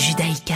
[0.00, 0.54] Judaïka.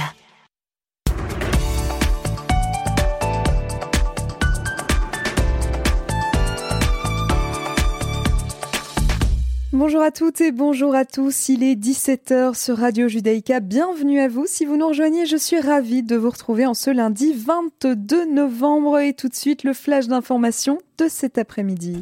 [9.74, 11.50] Bonjour à toutes et bonjour à tous.
[11.50, 13.60] Il est 17h sur Radio Judaïka.
[13.60, 14.46] Bienvenue à vous.
[14.46, 18.98] Si vous nous rejoignez, je suis ravie de vous retrouver en ce lundi 22 novembre
[18.98, 22.00] et tout de suite le flash d'information de cet après-midi.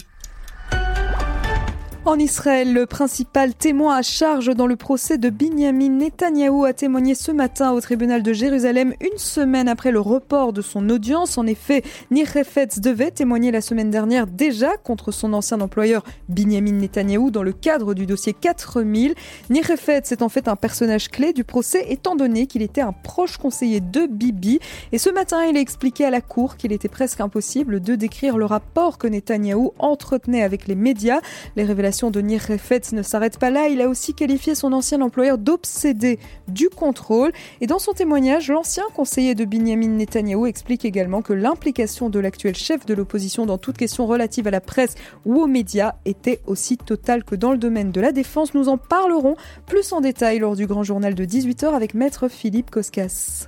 [2.05, 7.15] En Israël, le principal témoin à charge dans le procès de Binyamin Netanyahou a témoigné
[7.15, 11.39] ce matin au tribunal de Jérusalem une semaine après le report de son audience.
[11.39, 16.73] En effet, Nir Refetz devait témoigner la semaine dernière déjà contre son ancien employeur Binyamin
[16.73, 19.15] Netanyahou dans le cadre du dossier 4000.
[19.51, 22.93] Nir Refetz est en fait un personnage clé du procès étant donné qu'il était un
[22.93, 24.59] proche conseiller de Bibi.
[24.91, 28.39] Et ce matin, il a expliqué à la cour qu'il était presque impossible de décrire
[28.39, 31.21] le rapport que Netanyahou entretenait avec les médias.
[31.55, 33.69] Les révélations de Nir Refetz ne s'arrête pas là.
[33.69, 36.19] Il a aussi qualifié son ancien employeur d'obsédé
[36.49, 37.33] du contrôle.
[37.61, 42.57] Et dans son témoignage, l'ancien conseiller de Binyamin Netanyahou explique également que l'implication de l'actuel
[42.57, 44.95] chef de l'opposition dans toute question relative à la presse
[45.27, 48.55] ou aux médias était aussi totale que dans le domaine de la défense.
[48.55, 52.71] Nous en parlerons plus en détail lors du grand journal de 18h avec maître Philippe
[52.71, 53.47] Koskas.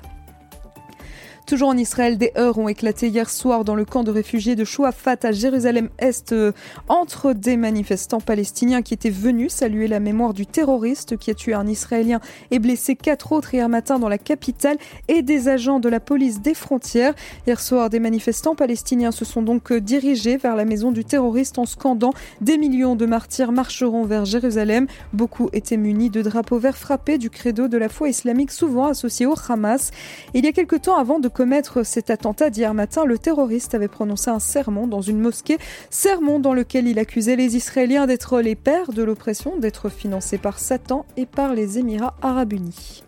[1.47, 4.65] Toujours en Israël, des heurts ont éclaté hier soir dans le camp de réfugiés de
[4.65, 6.53] Chouafat à Jérusalem-Est euh,
[6.89, 11.53] entre des manifestants palestiniens qui étaient venus saluer la mémoire du terroriste qui a tué
[11.53, 12.21] un Israélien
[12.51, 14.79] et blessé quatre autres hier matin dans la capitale
[15.09, 17.13] et des agents de la police des frontières.
[17.47, 21.59] Hier soir, des manifestants palestiniens se sont donc euh, dirigés vers la maison du terroriste
[21.59, 24.87] en scandant Des millions de martyrs marcheront vers Jérusalem.
[25.13, 29.27] Beaucoup étaient munis de drapeaux verts frappés du credo de la foi islamique souvent associé
[29.27, 29.91] au Hamas.
[30.33, 33.89] Il y a quelque temps avant de commettre cet attentat d'hier matin, le terroriste avait
[33.89, 35.59] prononcé un sermon dans une mosquée,
[35.91, 40.59] sermon dans lequel il accusait les Israéliens d'être les pères de l'oppression, d'être financés par
[40.59, 43.05] Satan et par les Émirats arabes unis.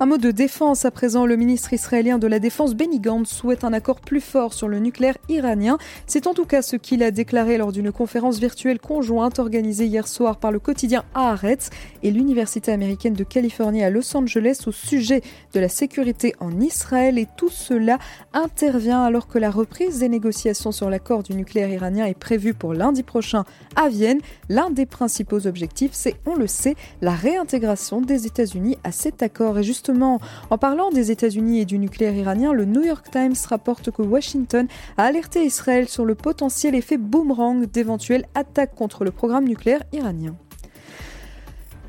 [0.00, 1.24] Un mot de défense à présent.
[1.24, 4.80] Le ministre israélien de la Défense Benny Gantz souhaite un accord plus fort sur le
[4.80, 5.78] nucléaire iranien.
[6.08, 10.08] C'est en tout cas ce qu'il a déclaré lors d'une conférence virtuelle conjointe organisée hier
[10.08, 11.70] soir par le quotidien Haaretz
[12.02, 17.16] et l'Université américaine de Californie à Los Angeles au sujet de la sécurité en Israël.
[17.16, 17.98] Et tout cela
[18.32, 22.74] intervient alors que la reprise des négociations sur l'accord du nucléaire iranien est prévue pour
[22.74, 23.44] lundi prochain
[23.76, 24.18] à Vienne.
[24.48, 29.56] L'un des principaux objectifs, c'est, on le sait, la réintégration des États-Unis à cet accord.
[29.60, 34.02] Et en parlant des États-Unis et du nucléaire iranien, le New York Times rapporte que
[34.02, 39.82] Washington a alerté Israël sur le potentiel effet boomerang d'éventuelles attaques contre le programme nucléaire
[39.92, 40.36] iranien.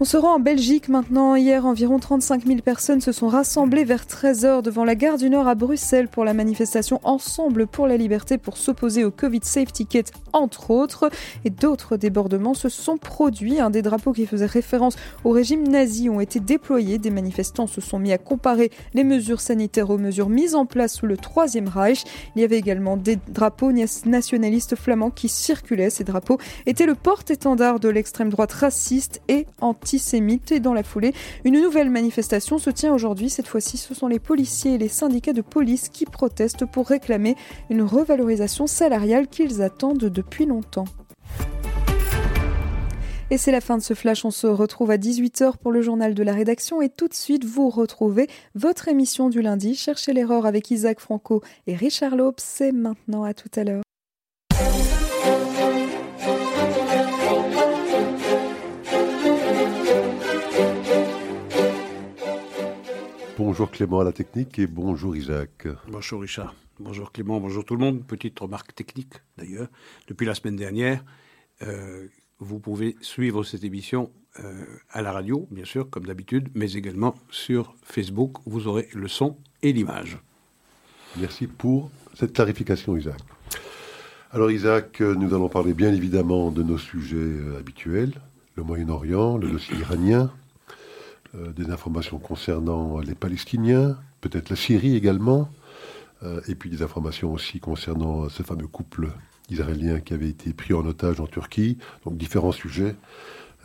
[0.02, 1.36] On se rend en Belgique maintenant.
[1.36, 5.48] Hier, environ 35 000 personnes se sont rassemblées vers 13h devant la gare du Nord
[5.48, 10.04] à Bruxelles pour la manifestation Ensemble pour la liberté pour s'opposer au Covid Safe Ticket,
[10.34, 11.10] entre autres.
[11.46, 13.62] Et d'autres débordements se sont produits.
[13.62, 16.98] Un des drapeaux qui faisait référence au régime nazi ont été déployés.
[16.98, 20.96] Des manifestants se sont mis à comparer les mesures sanitaires aux mesures mises en place
[20.96, 22.04] sous le Troisième Reich.
[22.36, 25.90] Il y avait également des drapeaux nationalistes flamands qui circulaient.
[25.90, 29.85] Ces drapeaux étaient le porte-étendard de l'extrême droite raciste et anti
[30.52, 31.14] Et dans la foulée,
[31.44, 33.30] une nouvelle manifestation se tient aujourd'hui.
[33.30, 37.36] Cette fois-ci, ce sont les policiers et les syndicats de police qui protestent pour réclamer
[37.70, 40.86] une revalorisation salariale qu'ils attendent depuis longtemps.
[43.32, 44.26] Et c'est la fin de ce flash.
[44.26, 46.82] On se retrouve à 18h pour le journal de la rédaction.
[46.82, 49.76] Et tout de suite, vous retrouvez votre émission du lundi.
[49.76, 52.40] Cherchez l'erreur avec Isaac Franco et Richard Lopes.
[52.40, 53.24] C'est maintenant.
[53.24, 53.84] À tout à l'heure.
[63.38, 65.68] Bonjour Clément à la technique et bonjour Isaac.
[65.90, 66.56] Bonjour Richard.
[66.80, 68.06] Bonjour Clément, bonjour tout le monde.
[68.08, 69.68] Petite remarque technique d'ailleurs.
[70.08, 71.04] Depuis la semaine dernière,
[71.62, 72.08] euh,
[72.40, 74.10] vous pouvez suivre cette émission
[74.40, 78.38] euh, à la radio, bien sûr, comme d'habitude, mais également sur Facebook.
[78.46, 80.18] Vous aurez le son et l'image.
[81.18, 83.20] Merci pour cette clarification, Isaac.
[84.32, 88.14] Alors Isaac, euh, nous allons parler bien évidemment de nos sujets habituels,
[88.56, 90.32] le Moyen-Orient, le dossier iranien,
[91.36, 95.50] euh, des informations concernant les Palestiniens, peut-être la Syrie également,
[96.24, 99.10] euh, et puis des informations aussi concernant ce fameux couple
[99.50, 101.78] israélien qui avait été pris en otage en Turquie.
[102.06, 102.96] Donc différents sujets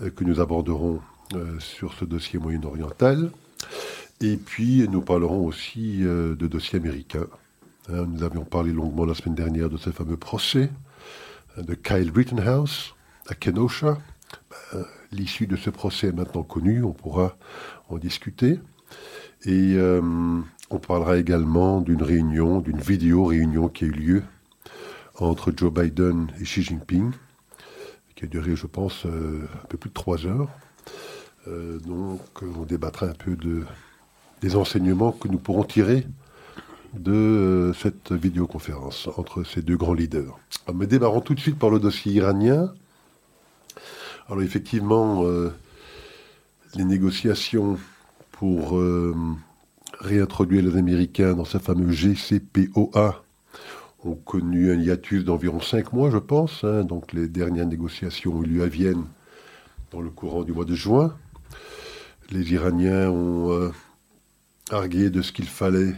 [0.00, 1.00] euh, que nous aborderons
[1.60, 3.30] sur ce dossier moyen-oriental.
[4.20, 7.28] Et puis nous parlerons aussi de dossiers américains.
[7.88, 10.72] Hein, nous avions parlé longuement la semaine dernière de ce fameux procès
[11.56, 12.96] de Kyle Rittenhouse
[13.28, 13.98] à Kenosha.
[14.72, 17.36] Ben, L'issue de ce procès est maintenant connue, on pourra
[17.88, 18.60] en discuter.
[19.44, 20.40] Et euh,
[20.70, 24.22] on parlera également d'une réunion, d'une vidéo réunion qui a eu lieu
[25.18, 27.12] entre Joe Biden et Xi Jinping,
[28.14, 30.48] qui a duré, je pense, euh, un peu plus de trois heures.
[31.84, 33.64] donc, on débattra un peu de,
[34.40, 36.06] des enseignements que nous pourrons tirer
[36.94, 40.38] de cette vidéoconférence entre ces deux grands leaders.
[40.74, 42.72] mais démarrons tout de suite par le dossier iranien.
[44.30, 45.24] Alors effectivement,
[46.76, 47.76] les négociations
[48.30, 48.80] pour
[49.98, 53.24] réintroduire les Américains dans sa fameuse GCPOA
[54.04, 56.64] ont connu un hiatus d'environ cinq mois, je pense.
[56.64, 56.84] Hein.
[56.84, 59.04] donc les dernières négociations ont eu lieu à Vienne
[59.90, 61.14] dans le courant du mois de juin.
[62.30, 63.70] Les Iraniens ont euh,
[64.70, 65.94] argué de ce qu'il fallait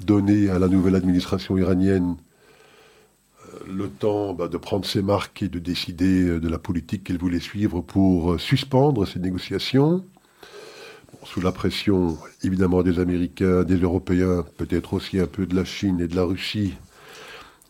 [0.00, 2.23] donner à la nouvelle administration iranienne euh,
[3.66, 7.18] le temps bah, de prendre ses marques et de décider euh, de la politique qu'elle
[7.18, 10.04] voulait suivre pour suspendre ces négociations
[11.24, 16.00] sous la pression évidemment des Américains, des Européens, peut-être aussi un peu de la Chine
[16.00, 16.74] et de la Russie,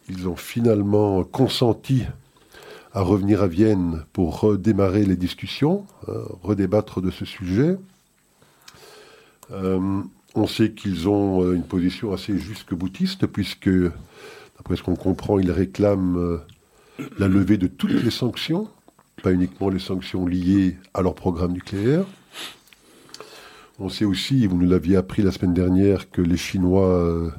[0.09, 2.05] ils ont finalement consenti
[2.93, 7.77] à revenir à Vienne pour redémarrer les discussions, hein, redébattre de ce sujet.
[9.51, 10.01] Euh,
[10.35, 13.71] on sait qu'ils ont euh, une position assez jusque-boutiste, puisque,
[14.65, 16.39] d'après ce qu'on comprend, ils réclament euh,
[17.19, 18.71] la levée de toutes les sanctions,
[19.23, 22.07] pas uniquement les sanctions liées à leur programme nucléaire.
[23.79, 27.31] On sait aussi, vous nous l'aviez appris la semaine dernière, que les Chinois euh,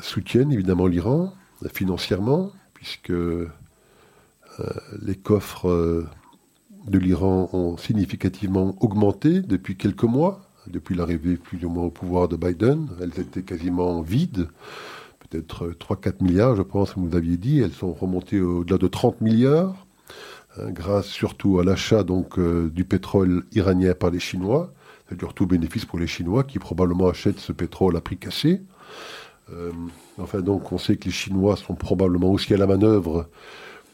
[0.00, 1.34] soutiennent évidemment l'Iran
[1.74, 3.48] financièrement, puisque euh,
[5.02, 6.06] les coffres euh,
[6.86, 12.28] de l'Iran ont significativement augmenté depuis quelques mois, depuis l'arrivée plus ou moins au pouvoir
[12.28, 12.86] de Biden.
[13.02, 14.46] Elles étaient quasiment vides,
[15.30, 17.60] peut-être 3-4 milliards, je pense, que vous aviez dit.
[17.60, 19.86] Elles sont remontées au-delà de 30 milliards,
[20.58, 24.72] hein, grâce surtout à l'achat donc du pétrole iranien par les Chinois
[25.08, 28.60] c'est-à-dire tout bénéfice pour les Chinois qui probablement achètent ce pétrole à prix cassé.
[29.52, 29.72] Euh,
[30.18, 33.28] enfin donc on sait que les Chinois sont probablement aussi à la manœuvre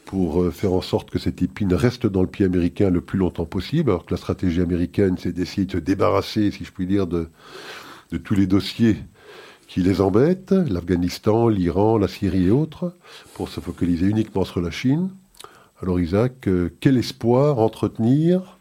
[0.03, 3.17] pour euh, faire en sorte que cette épine reste dans le pied américain le plus
[3.17, 6.85] longtemps possible, alors que la stratégie américaine c'est d'essayer de se débarrasser, si je puis
[6.85, 7.29] dire, de
[8.23, 8.97] tous les dossiers
[9.67, 12.93] qui les embêtent, l'Afghanistan, l'Iran, la Syrie et autres,
[13.33, 15.09] pour se focaliser uniquement sur la Chine.
[15.81, 18.57] Alors Isaac, euh, quel espoir entretenir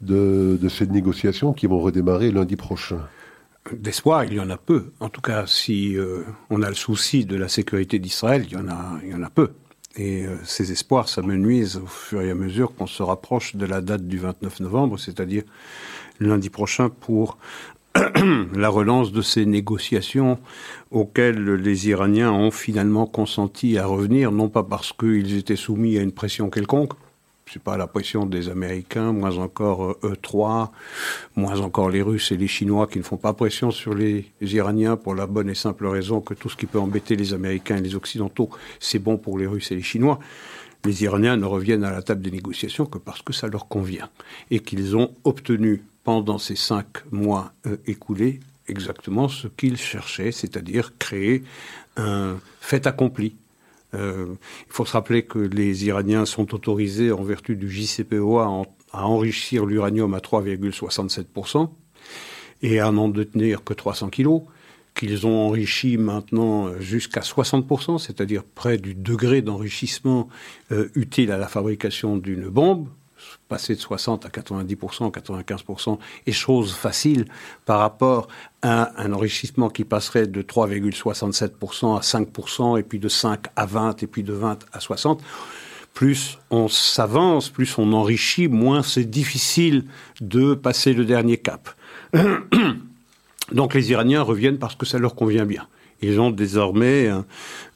[0.00, 3.00] de, ces négociations qui vont redémarrer lundi prochain?
[3.72, 4.92] D'espoir, il y en a peu.
[5.00, 8.56] En tout cas, si euh, on a le souci de la sécurité d'Israël, il y
[8.56, 9.50] en a, il y en a peu.
[9.96, 13.80] Et euh, ces espoirs s'amenuisent au fur et à mesure qu'on se rapproche de la
[13.80, 15.42] date du 29 novembre, c'est-à-dire
[16.20, 17.36] lundi prochain pour
[18.54, 20.38] la relance de ces négociations
[20.90, 26.02] auxquelles les Iraniens ont finalement consenti à revenir, non pas parce qu'ils étaient soumis à
[26.02, 26.92] une pression quelconque,
[27.50, 30.68] c'est pas la pression des Américains, moins encore E3, e
[31.36, 34.96] moins encore les Russes et les Chinois qui ne font pas pression sur les Iraniens
[34.96, 37.80] pour la bonne et simple raison que tout ce qui peut embêter les Américains et
[37.80, 38.50] les Occidentaux,
[38.80, 40.18] c'est bon pour les Russes et les Chinois.
[40.84, 44.10] Les Iraniens ne reviennent à la table des négociations que parce que ça leur convient
[44.50, 50.96] et qu'ils ont obtenu pendant ces cinq mois euh, écoulés exactement ce qu'ils cherchaient, c'est-à-dire
[50.98, 51.42] créer
[51.98, 53.36] un fait accompli.
[53.92, 54.28] Euh,
[54.66, 58.64] il faut se rappeler que les Iraniens sont autorisés en vertu du JCPOA
[58.94, 61.68] à enrichir l'uranium à 3,67%
[62.62, 64.44] et à n'en détenir que 300 kilos
[64.94, 70.30] qu'ils ont enrichi maintenant jusqu'à 60%, c'est-à-dire près du degré d'enrichissement
[70.72, 72.88] euh, utile à la fabrication d'une bombe,
[73.48, 77.26] passer de 60 à 90%, 95% est chose facile
[77.64, 78.28] par rapport
[78.62, 84.02] à un enrichissement qui passerait de 3,67% à 5%, et puis de 5 à 20,
[84.02, 85.22] et puis de 20 à 60.
[85.94, 89.84] Plus on s'avance, plus on enrichit, moins c'est difficile
[90.20, 91.70] de passer le dernier cap.
[93.52, 95.66] Donc les Iraniens reviennent parce que ça leur convient bien.
[96.00, 97.08] Ils ont désormais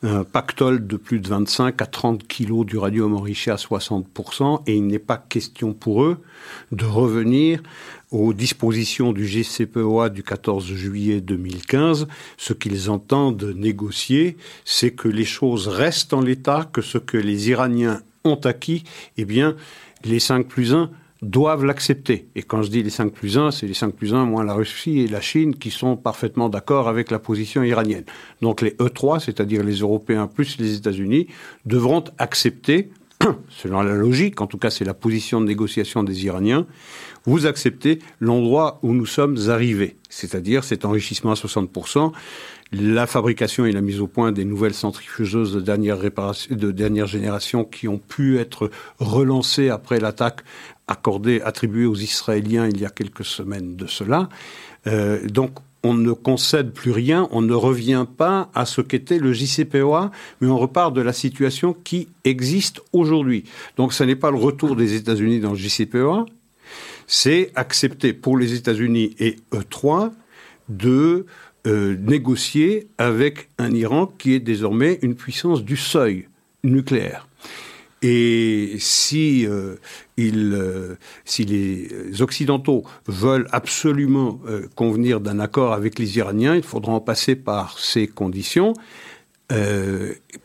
[0.02, 4.86] un, pactole de plus de 25 à 30 kilos d'uranium enrichi à 60%, et il
[4.86, 6.18] n'est pas question pour eux
[6.70, 7.62] de revenir
[8.10, 12.06] aux dispositions du GCPOA du 14 juillet 2015.
[12.36, 17.50] Ce qu'ils entendent négocier, c'est que les choses restent en l'état, que ce que les
[17.50, 18.84] Iraniens ont acquis,
[19.16, 19.56] eh bien,
[20.04, 20.90] les 5 plus 1
[21.22, 22.28] doivent l'accepter.
[22.34, 24.54] Et quand je dis les 5 plus 1, c'est les 5 plus 1 moins la
[24.54, 28.04] Russie et la Chine qui sont parfaitement d'accord avec la position iranienne.
[28.42, 31.28] Donc les E3, c'est-à-dire les Européens plus les États-Unis,
[31.64, 32.90] devront accepter,
[33.48, 36.66] selon la logique, en tout cas c'est la position de négociation des Iraniens,
[37.24, 42.12] vous acceptez l'endroit où nous sommes arrivés, c'est-à-dire cet enrichissement à 60%,
[42.72, 47.64] la fabrication et la mise au point des nouvelles centrifugeuses de dernière, de dernière génération
[47.64, 50.40] qui ont pu être relancées après l'attaque
[50.88, 54.28] accordée, attribuée aux Israéliens il y a quelques semaines de cela.
[54.86, 59.32] Euh, donc, on ne concède plus rien, on ne revient pas à ce qu'était le
[59.32, 60.10] JCPOA,
[60.40, 63.44] mais on repart de la situation qui existe aujourd'hui.
[63.76, 66.26] Donc ce n'est pas le retour des États-Unis dans le JCPOA,
[67.06, 70.12] c'est accepter pour les États-Unis et E3
[70.68, 71.26] de
[71.66, 76.28] euh, négocier avec un Iran qui est désormais une puissance du seuil
[76.64, 77.26] nucléaire.
[78.02, 79.76] Et si, euh,
[80.18, 80.94] euh,
[81.24, 87.00] si les Occidentaux veulent absolument euh, convenir d'un accord avec les Iraniens, il faudra en
[87.00, 88.74] passer par ces conditions,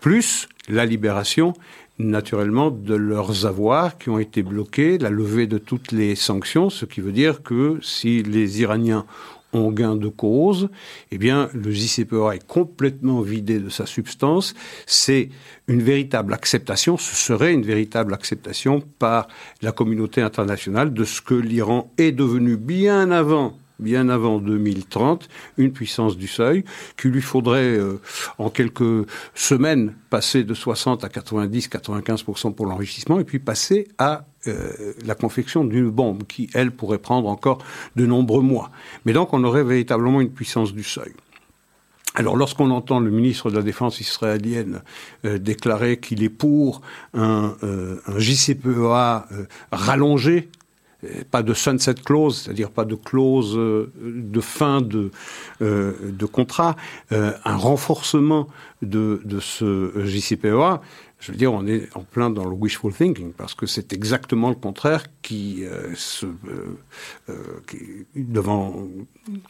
[0.01, 1.53] plus la libération
[1.97, 6.83] naturellement de leurs avoirs qui ont été bloqués, la levée de toutes les sanctions, ce
[6.83, 9.05] qui veut dire que si les Iraniens
[9.53, 10.69] ont gain de cause,
[11.11, 14.53] eh bien, le JCPOA est complètement vidé de sa substance.
[14.85, 15.29] C'est
[15.67, 19.27] une véritable acceptation, ce serait une véritable acceptation par
[19.61, 25.27] la communauté internationale de ce que l'Iran est devenu bien avant bien avant 2030,
[25.57, 26.63] une puissance du seuil,
[26.97, 28.01] qu'il lui faudrait euh,
[28.37, 34.93] en quelques semaines passer de 60 à 90-95% pour l'enrichissement, et puis passer à euh,
[35.05, 37.59] la confection d'une bombe qui, elle, pourrait prendre encore
[37.95, 38.71] de nombreux mois.
[39.05, 41.13] Mais donc on aurait véritablement une puissance du seuil.
[42.15, 44.81] Alors lorsqu'on entend le ministre de la Défense israélienne
[45.25, 46.81] euh, déclarer qu'il est pour
[47.13, 49.27] un, un JCPOA
[49.71, 50.49] rallongé,
[51.29, 55.11] pas de sunset clause, c'est-à-dire pas de clause euh, de fin de,
[55.61, 55.93] euh,
[56.31, 56.75] contrat,
[57.11, 58.47] euh, un renforcement
[58.81, 60.81] de ce JCPOA,
[61.19, 64.50] je veux dire, on est en plein dans le wishful thinking, parce que c'est exactement
[64.50, 65.93] le contraire qui, euh,
[66.24, 66.77] euh,
[67.29, 67.36] euh,
[68.15, 68.88] devant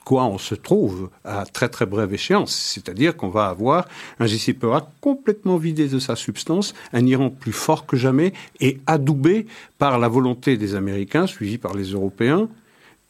[0.06, 2.56] quoi on se trouve à très très brève échéance.
[2.56, 3.86] C'est-à-dire qu'on va avoir
[4.20, 8.32] un JCPOA complètement vidé de sa substance, un Iran plus fort que jamais
[8.62, 9.46] et adoubé
[9.78, 12.48] par la volonté des Américains, suivi par les Européens,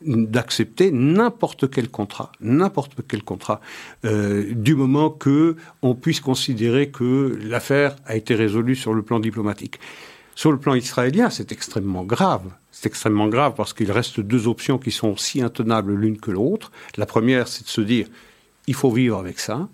[0.02, 3.62] d'accepter n'importe quel contrat, n'importe quel contrat,
[4.06, 9.20] euh, du moment que on puisse considérer que l'affaire a été résolue sur le plan
[9.20, 9.80] diplomatique.
[10.36, 12.44] Sur le plan israélien, c'est extrêmement grave.
[12.72, 16.72] C'est extrêmement grave parce qu'il reste deux options qui sont aussi intenables l'une que l'autre.
[16.96, 18.08] La première, c'est de se dire,
[18.68, 19.68] il faut vivre avec ça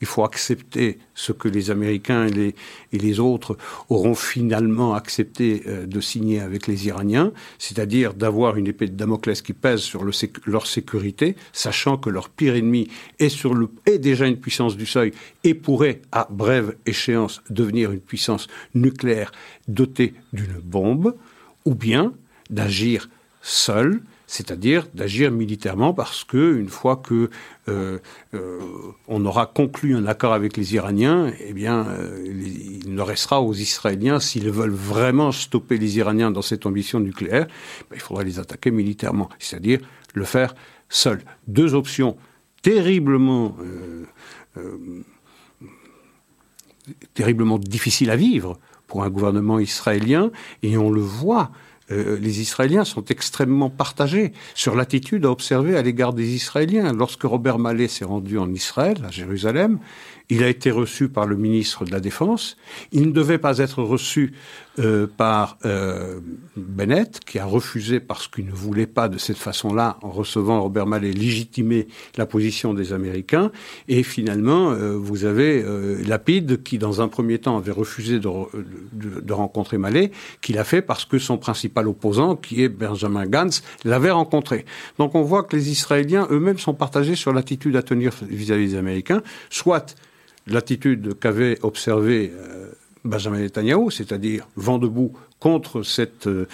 [0.00, 2.54] il faut accepter ce que les Américains et
[2.92, 3.56] les, autres
[3.88, 9.40] auront finalement accepté euh, de signer avec les Iraniens, c'est-à-dire d'avoir une épée de Damoclès
[9.40, 10.12] qui pèse sur le,
[10.44, 12.88] leur sécurité, sachant que leur pire ennemi
[13.18, 15.12] est déjà une puissance du seuil
[15.44, 19.32] et pourrait, à brève échéance, devenir une puissance nucléaire
[19.68, 21.14] dotée d'une bombe,
[21.64, 22.12] ou bien
[22.50, 23.08] d'agir
[23.42, 27.30] seul, c'est-à-dire d'agir militairement parce que une fois que
[27.68, 27.98] euh,
[28.34, 28.60] euh,
[29.06, 33.54] on aura conclu un accord avec les Iraniens, eh bien, euh, il ne restera aux
[33.54, 37.46] Israéliens s'ils veulent vraiment stopper les Iraniens dans cette ambition nucléaire,
[37.88, 39.80] ben, il faudra les attaquer militairement, c'est-à-dire
[40.14, 40.54] le faire
[40.88, 41.22] seul.
[41.46, 42.16] Deux options
[42.62, 43.56] terriblement
[47.14, 50.30] terriblement difficiles à vivre pour un gouvernement israélien,
[50.62, 51.50] et on le voit
[51.90, 56.92] euh, les Israéliens sont extrêmement partagés sur l'attitude à observer à l'égard des Israéliens.
[56.92, 59.78] Lorsque Robert Mallet s'est rendu en Israël, à Jérusalem,
[60.28, 62.56] il a été reçu par le ministre de la Défense.
[62.92, 64.32] Il ne devait pas être reçu
[64.78, 66.20] euh, par euh,
[66.56, 70.86] Bennett, qui a refusé parce qu'il ne voulait pas de cette façon-là, en recevant Robert
[70.86, 73.52] Mallet, légitimer la position des Américains.
[73.88, 79.32] Et finalement, euh, vous avez euh, Lapide, qui dans un premier temps avait refusé de,
[79.32, 80.10] rencontrer Mallet,
[80.42, 84.64] qui l'a fait parce que son principal opposant, qui est Benjamin Gantz, l'avait rencontré.
[84.98, 88.70] Donc on voit que les Israéliens eux-mêmes sont partagés sur l'attitude à tenir vis-à-vis -vis
[88.70, 89.94] des Américains, soit
[90.46, 92.70] l'attitude qu'avait observée euh,
[93.04, 96.46] Benjamin Netanyahu, c'est-à-dire vent debout contre cette euh,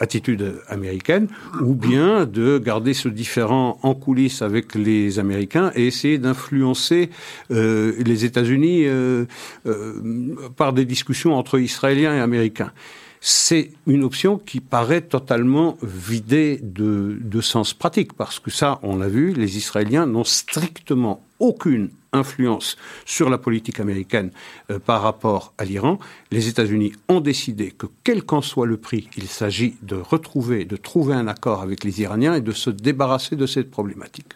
[0.00, 1.28] attitude américaine,
[1.60, 7.10] ou bien de garder ce différent en coulisses avec les Américains et essayer d'influencer
[7.50, 9.26] euh, les États-Unis euh,
[9.66, 12.72] euh, par des discussions entre Israéliens et Américains.
[13.20, 18.96] C'est une option qui paraît totalement vidée de, de sens pratique, parce que ça, on
[18.96, 24.30] l'a vu, les Israéliens n'ont strictement aucune influence sur la politique américaine
[24.70, 25.98] euh, par rapport à l'Iran,
[26.30, 30.76] les États-Unis ont décidé que, quel qu'en soit le prix, il s'agit de retrouver, de
[30.76, 34.32] trouver un accord avec les Iraniens et de se débarrasser de cette problématique.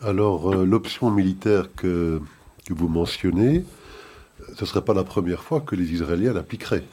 [0.00, 2.20] Alors, euh, l'option militaire que,
[2.66, 3.64] que, vous mentionnez,
[4.56, 6.84] ce ne serait pas la première fois que les Israéliens l'appliqueraient.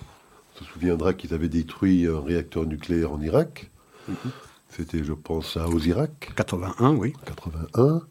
[0.55, 3.69] On se souviendra qu'ils avaient détruit un réacteur nucléaire en Irak.
[4.07, 4.31] Mm -hmm.
[4.69, 6.31] C'était, je pense, à Osirak.
[6.35, 7.13] 81, oui.
[7.25, 8.01] 81.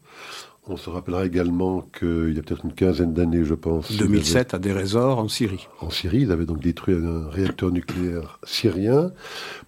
[0.71, 3.91] On se rappellera également qu'il y a peut-être une quinzaine d'années, je pense.
[3.91, 5.67] 2007 à Dérésor, en Syrie.
[5.81, 9.11] En Syrie, ils avaient donc détruit un réacteur nucléaire syrien.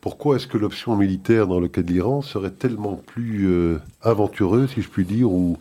[0.02, 4.71] Pourquoi est-ce que l'option militaire dans le cas de l'Iran serait tellement plus euh, aventureuse,
[4.75, 5.57] si je puis dire, ou,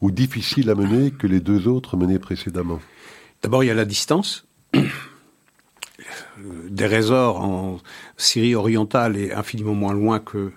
[0.00, 2.78] ou difficile à mener que les deux autres menées précédemment?
[3.42, 4.46] D'abord, il y a la distance.
[6.70, 7.78] des résorts en
[8.16, 10.52] Syrie orientale est infiniment moins loin que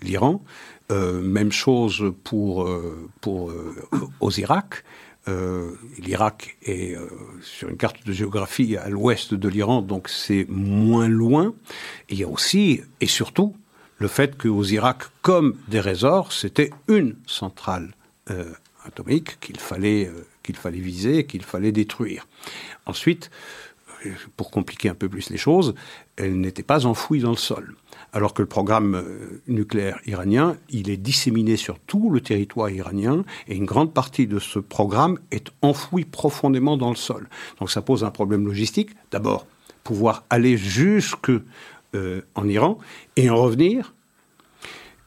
[0.00, 0.44] l'Iran.
[0.90, 2.68] Même chose pour,
[3.20, 3.52] pour
[4.20, 4.84] aux Irak.
[5.98, 6.96] L'Irak est
[7.42, 11.54] sur une carte de géographie à l'ouest de l'Iran, donc c'est moins loin.
[12.08, 13.54] il y a aussi et surtout
[13.98, 17.92] le fait qu'aux Irak, comme des résorts, c'était une centrale
[18.84, 20.10] atomique qu'il fallait,
[20.42, 22.26] qu'il fallait viser, qu'il fallait détruire.
[22.86, 23.30] Ensuite,
[24.36, 25.74] pour compliquer un peu plus les choses,
[26.16, 27.74] elle n'était pas enfouie dans le sol.
[28.12, 33.24] Alors que le programme euh, nucléaire iranien, il est disséminé sur tout le territoire iranien
[33.46, 37.28] et une grande partie de ce programme est enfouie profondément dans le sol.
[37.60, 38.90] Donc ça pose un problème logistique.
[39.12, 39.46] D'abord,
[39.84, 41.30] pouvoir aller jusque
[41.94, 42.78] euh, en Iran
[43.16, 43.94] et en revenir.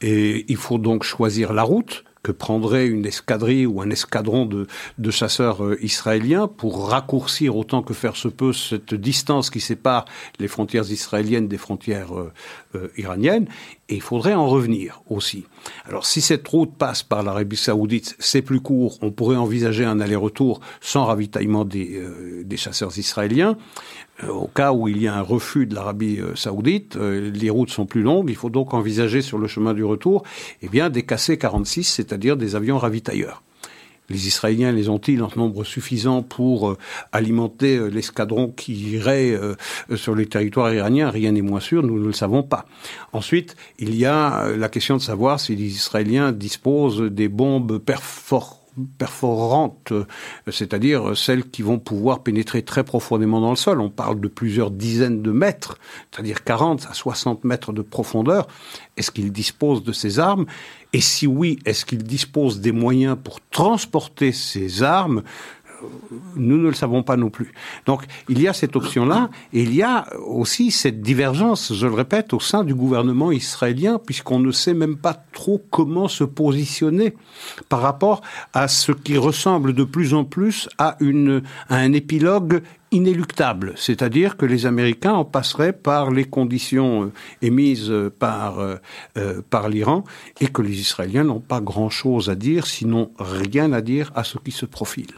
[0.00, 4.66] Et il faut donc choisir la route que prendrait une escadrille ou un escadron de,
[4.98, 10.06] de chasseurs euh, israéliens pour raccourcir autant que faire se peut cette distance qui sépare
[10.40, 12.32] les frontières israéliennes des frontières euh,
[12.74, 13.46] euh, iraniennes.
[13.90, 15.44] Et il faudrait en revenir aussi.
[15.84, 20.00] Alors si cette route passe par l'Arabie saoudite, c'est plus court, on pourrait envisager un
[20.00, 22.02] aller-retour sans ravitaillement des,
[22.44, 23.58] des chasseurs israéliens.
[24.22, 27.50] Euh, au cas où il y a un refus de l'Arabie euh, saoudite, euh, les
[27.50, 30.22] routes sont plus longues, il faut donc envisager sur le chemin du retour
[30.62, 33.42] eh bien, des KC-46, c'est-à-dire des avions ravitailleurs.
[34.10, 36.76] Les Israéliens les ont-ils en nombre suffisant pour
[37.10, 39.34] alimenter l'escadron qui irait
[39.94, 42.66] sur les territoires iraniens Rien n'est moins sûr, nous ne le savons pas.
[43.14, 48.63] Ensuite, il y a la question de savoir si les Israéliens disposent des bombes perforantes
[48.98, 49.92] perforantes,
[50.50, 53.80] c'est-à-dire celles qui vont pouvoir pénétrer très profondément dans le sol.
[53.80, 55.78] On parle de plusieurs dizaines de mètres,
[56.10, 58.46] c'est-à-dire 40 à 60 mètres de profondeur.
[58.96, 60.46] Est-ce qu'ils disposent de ces armes?
[60.92, 65.22] Et si oui, est-ce qu'ils disposent des moyens pour transporter ces armes?
[66.36, 67.52] Nous ne le savons pas non plus.
[67.86, 71.94] Donc il y a cette option-là, et il y a aussi cette divergence, je le
[71.94, 77.14] répète, au sein du gouvernement israélien, puisqu'on ne sait même pas trop comment se positionner
[77.68, 78.22] par rapport
[78.52, 80.96] à ce qui ressemble de plus en plus à,
[81.70, 88.60] un épilogue inéluctable, c'est-à-dire que les Américains en passeraient par les conditions euh, émises par,
[88.60, 88.76] euh,
[89.18, 90.04] euh, par l'Iran
[90.40, 94.38] et que les Israéliens n'ont pas grand-chose à dire, sinon rien à dire à ce
[94.38, 95.14] qui se profile.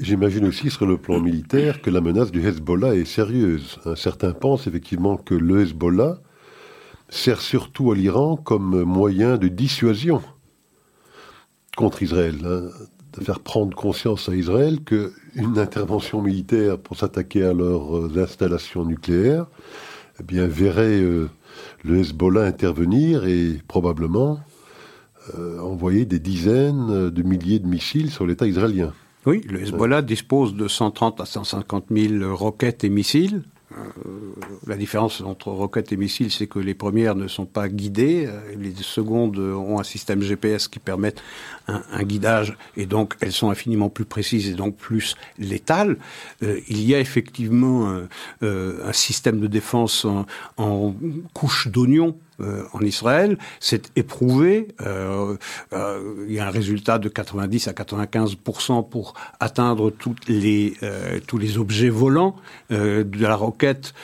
[0.00, 3.78] J'imagine aussi sur le plan militaire que la menace du Hezbollah est sérieuse.
[3.96, 6.20] Certains pensent effectivement que le Hezbollah
[7.10, 10.22] sert surtout à l'Iran comme moyen de dissuasion
[11.76, 12.68] contre Israël, hein,
[13.18, 19.46] de faire prendre conscience à Israël qu'une intervention militaire pour s'attaquer à leurs installations nucléaires
[20.18, 21.28] eh bien, verrait euh,
[21.82, 24.40] le Hezbollah intervenir et probablement
[25.38, 28.94] euh, envoyer des dizaines de milliers de missiles sur l'État israélien.
[29.26, 33.42] Oui, le Hezbollah dispose de 130 à 150 000 roquettes et missiles.
[33.72, 33.76] Euh,
[34.66, 38.54] la différence entre roquettes et missiles, c'est que les premières ne sont pas guidées, euh,
[38.56, 41.14] les secondes ont un système GPS qui permet
[41.68, 45.96] un, guidage, et donc elles sont infiniment plus précises et donc plus létales.
[46.42, 47.94] Euh, il y a effectivement
[48.42, 50.94] un système de défense en, en
[51.32, 54.68] couche d'oignon euh, en Israël, c'est éprouvé.
[54.80, 55.36] Euh,
[55.72, 58.34] euh, il y a un résultat de 90 à 95
[58.90, 60.74] pour atteindre toutes les,
[61.26, 62.36] tous les objets volants,
[62.70, 63.94] de la roquette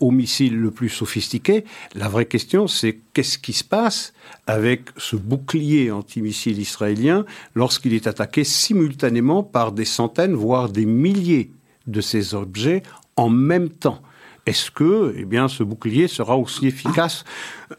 [0.00, 1.64] au missile le plus sophistiqué.
[1.94, 4.12] La vraie question, c'est qu'est-ce qui se passe
[4.46, 7.24] avec ce bouclier antimissile israélien
[7.54, 11.50] lorsqu'il est attaqué simultanément par des centaines, voire des milliers
[11.86, 12.82] de ces objets
[13.16, 14.02] en même temps?
[14.46, 17.24] Est-ce que eh ce bouclier sera aussi efficace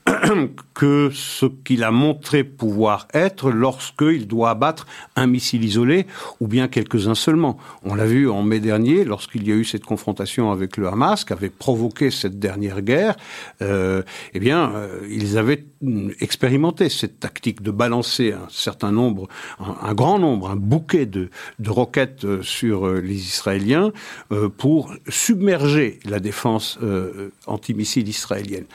[0.74, 6.08] que ce qu'il a montré pouvoir être lorsqu'il doit abattre un missile isolé
[6.42, 7.58] ou bien quelques-uns seulement?
[7.84, 11.24] On l'a vu en mai dernier lorsqu'il y a eu cette confrontation avec le Hamas
[11.24, 13.16] qui avait provoqué cette dernière guerre.
[13.62, 14.04] Euh,
[14.34, 15.66] eh bien, euh, ils avaient
[16.20, 19.28] expérimenté cette tactique de balancer un certain nombre,
[19.60, 23.92] un, grand nombre, un bouquet de, de roquettes euh, sur les Israéliens
[24.58, 28.66] pour submerger la défense euh, antimissile israélienne.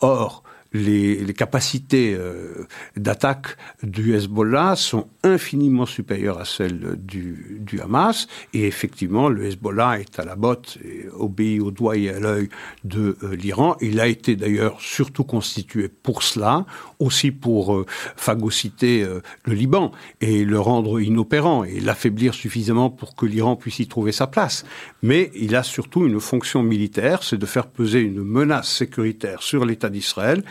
[0.00, 0.42] Or,
[0.76, 8.26] les, capacités euh, d'attaque du Hezbollah sont infiniment supérieures à celles du, Hamas.
[8.54, 12.48] Et effectivement, le Hezbollah est à la botte et obéit au doigt et à l'œil
[12.84, 13.76] de euh, l'Iran.
[13.80, 16.64] Il a été d'ailleurs surtout constitué pour cela,
[16.98, 17.86] aussi pour euh,
[18.16, 19.06] phagocyter
[19.44, 24.12] le Liban et le rendre inopérant et l'affaiblir suffisamment pour que l'Iran puisse y trouver
[24.12, 24.64] sa place.
[25.02, 29.64] Mais il a surtout une fonction militaire, c'est de faire peser une menace sécuritaire sur
[29.64, 30.42] l'État d'Israël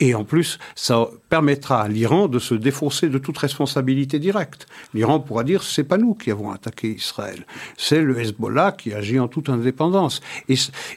[0.00, 4.66] et en plus, ça permettra à l'Iran de se défausser de toute responsabilité directe.
[4.94, 9.18] L'Iran pourra dire c'est pas nous qui avons attaqué Israël, c'est le Hezbollah qui agit
[9.18, 10.20] en toute indépendance.
[10.48, 10.54] Et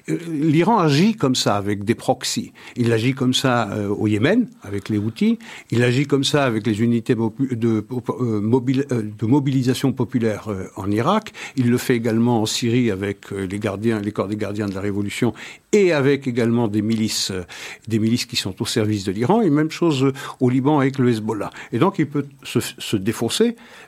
[0.09, 2.53] euh, l'Iran agit comme ça avec des proxys.
[2.75, 5.39] Il agit comme ça euh, au Yémen avec les Houthis,
[5.71, 11.77] il agit comme ça avec les unités de, de mobilisation populaire en Irak, il le
[11.77, 15.33] fait également en Syrie avec les gardiens, les corps des gardiens de la révolution
[15.71, 17.31] et avec également des milices,
[17.87, 21.10] des milices qui sont au service de l'Iran, et même chose au Liban avec le
[21.10, 21.49] Hezbollah.
[21.71, 22.97] Et donc il peut se, se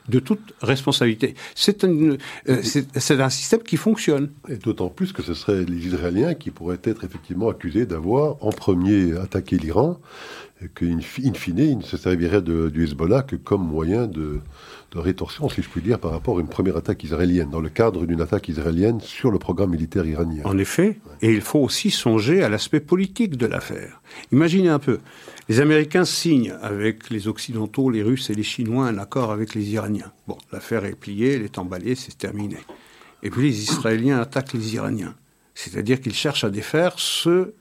[0.08, 1.34] de toute responsabilité.
[1.54, 2.16] C'est un,
[2.48, 2.62] euh,
[3.30, 4.30] système qui fonctionne.
[4.48, 8.50] Et d'autant plus que ce seraient les Israéliens qui pourraient être effectivement accusés d'avoir en
[8.50, 10.00] premier attaqué l'Iran,
[10.74, 14.40] qu'in fine, il ne se servirait de, du Hezbollah que comme moyen de,
[14.92, 17.70] de rétorsion, si je puis dire, par rapport à une première attaque israélienne, dans le
[17.70, 20.42] cadre d'une attaque israélienne sur le programme militaire iranien.
[20.44, 24.02] En effet, et il faut aussi songer à l'aspect politique de l'affaire.
[24.32, 25.00] Imaginez un peu,
[25.48, 29.70] les Américains signent avec les Occidentaux, les Russes et les Chinois un accord avec les
[29.70, 30.12] Iraniens.
[30.28, 32.58] Bon, l'affaire est pliée, elle est emballée, c'est terminé.
[33.22, 35.14] Et puis les Israéliens attaquent les Iraniens.
[35.54, 37.54] C'est-à-dire qu'ils cherchent à défaire ce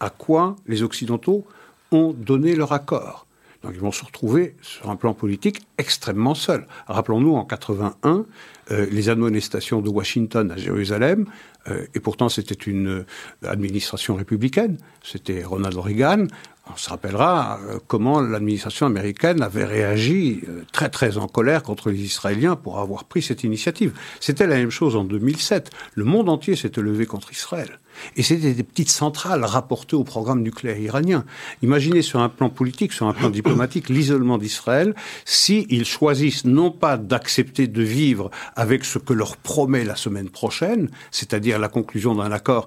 [0.00, 1.44] à quoi les Occidentaux
[1.92, 3.26] ont donné leur accord.
[3.62, 6.66] Donc ils vont se retrouver sur un plan politique extrêmement seuls.
[6.86, 8.26] Rappelons-nous en 81
[8.70, 11.26] euh, les admonestations de Washington à Jérusalem,
[11.68, 13.06] euh, et pourtant c'était une euh,
[13.46, 16.26] administration républicaine, c'était Ronald Reagan.
[16.72, 22.54] On se rappellera comment l'administration américaine avait réagi très très en colère contre les Israéliens
[22.54, 23.92] pour avoir pris cette initiative.
[24.20, 25.70] C'était la même chose en 2007.
[25.94, 27.80] Le monde entier s'était levé contre Israël.
[28.16, 31.24] Et c'était des petites centrales rapportées au programme nucléaire iranien.
[31.62, 36.96] Imaginez sur un plan politique, sur un plan diplomatique, l'isolement d'Israël, s'ils choisissent non pas
[36.96, 42.32] d'accepter de vivre avec ce que leur promet la semaine prochaine, c'est-à-dire la conclusion d'un
[42.32, 42.66] accord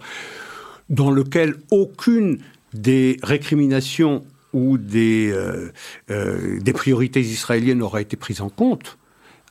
[0.90, 2.40] dans lequel aucune
[2.74, 5.72] des récriminations ou des, euh,
[6.12, 8.98] euh, priorités israéliennes n'aura été prise en compte,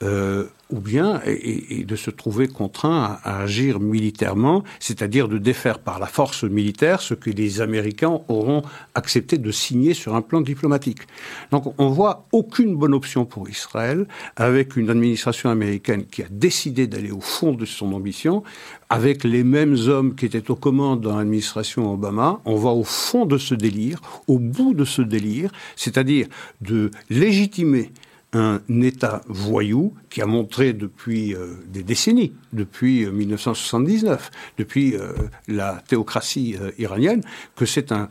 [0.03, 6.07] euh, ou bien de se trouver contraint à, agir militairement, c'est-à-dire de défaire par la
[6.07, 8.63] force militaire ce que les Américains auront
[8.95, 11.03] accepté de signer sur un plan diplomatique.
[11.51, 14.07] Donc on voit aucune bonne option pour Israël
[14.37, 18.43] avec une administration américaine qui a décidé d'aller au fond de son ambition,
[18.91, 22.41] avec les mêmes hommes qui étaient aux commandes dans l'administration Obama.
[22.45, 26.27] On va au fond de ce délire, au bout de ce délire, c'est-à-dire
[26.61, 27.91] de légitimer
[28.35, 35.13] un État voyou qui a montré depuis euh, des décennies, depuis 1979, euh, depuis euh,
[35.49, 37.23] la théocratie iranienne,
[37.57, 38.09] que c'est un,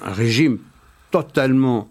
[0.00, 0.58] régime
[1.10, 1.88] totalement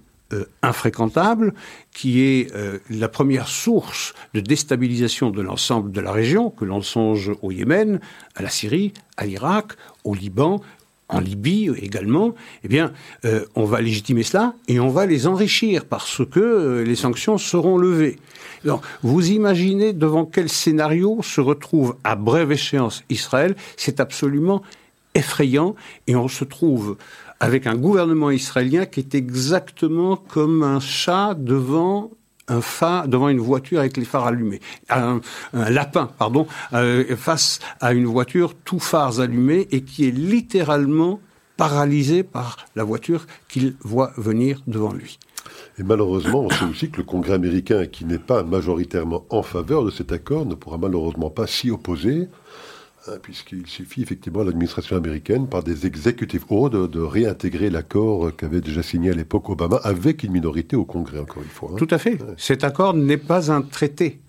[0.63, 1.53] infréquentable,
[1.91, 2.51] qui est
[2.89, 7.99] la première source de déstabilisation de l'ensemble de la région, que l'on songe au Yémen,
[8.35, 10.61] à la Syrie, à l'Irak, au Liban,
[11.13, 12.91] en Libye également, eh bien,
[13.25, 17.37] euh, on va légitimer cela et on va les enrichir parce que euh, les sanctions
[17.37, 18.17] seront levées.
[18.63, 24.61] Alors, vous imaginez devant quel scénario se retrouve à brève échéance Israël C'est absolument
[25.15, 25.75] effrayant
[26.07, 26.97] et on se trouve
[27.39, 32.11] avec un gouvernement israélien qui est exactement comme un chat devant
[32.47, 35.21] un phare devant une voiture avec les phares allumés, un,
[35.53, 41.19] lapin, pardon, euh, face à une voiture tout phares allumés et qui est littéralement
[41.57, 45.19] paralysé par la voiture qu'il voit venir devant lui.
[45.79, 49.83] Et malheureusement, on sait aussi que le Congrès américain, qui n'est pas majoritairement en faveur
[49.83, 52.27] de cet accord, ne pourra malheureusement pas s'y opposer.
[53.07, 58.61] Hein, puisqu'il suffit effectivement à l'administration américaine, par des executive orders, de, réintégrer l'accord qu'avait
[58.61, 61.71] déjà signé à l'époque Obama avec une minorité au Congrès, encore une fois.
[61.73, 61.77] Hein.
[61.77, 62.17] Tout à fait.
[62.37, 64.21] Cet accord n'est pas un traité.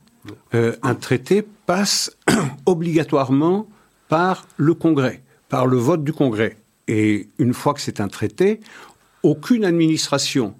[0.54, 2.16] Euh, un traité passe
[2.66, 3.68] obligatoirement
[4.08, 6.56] par le Congrès, par le vote du Congrès.
[6.88, 8.58] Et une fois que c'est un traité,
[9.22, 10.56] aucune administration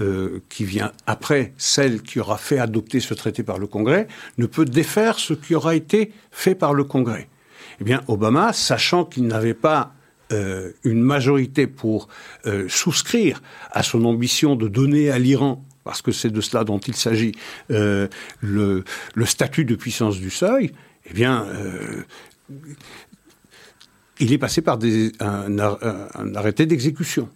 [0.00, 4.46] euh, qui vient après celle qui aura fait adopter ce traité par le Congrès ne
[4.46, 7.28] peut défaire ce qui aura été fait par le Congrès.
[7.78, 9.92] Eh bien, Obama, sachant qu'il n'avait pas
[10.32, 12.08] euh, une majorité pour
[12.46, 16.78] euh, souscrire à son ambition de donner à l'Iran, parce que c'est de cela dont
[16.78, 17.32] il s'agit,
[17.68, 18.84] le,
[19.26, 20.72] statut de puissance du seuil,
[21.04, 21.46] eh bien,
[24.20, 24.78] il est passé par
[25.20, 27.28] un, arrêté d'exécution.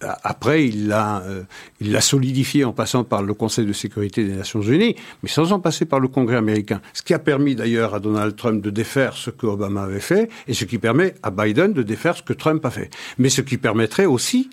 [0.00, 1.42] Après, il l'a, euh,
[1.80, 5.52] il l'a solidifié en passant par le Conseil de sécurité des Nations Unies, mais sans
[5.52, 6.80] en passer par le Congrès américain.
[6.92, 10.30] Ce qui a permis d'ailleurs à Donald Trump de défaire ce que Obama avait fait,
[10.46, 12.90] et ce qui permet à Biden de défaire ce que Trump a fait.
[13.18, 14.50] Mais ce qui permettrait aussi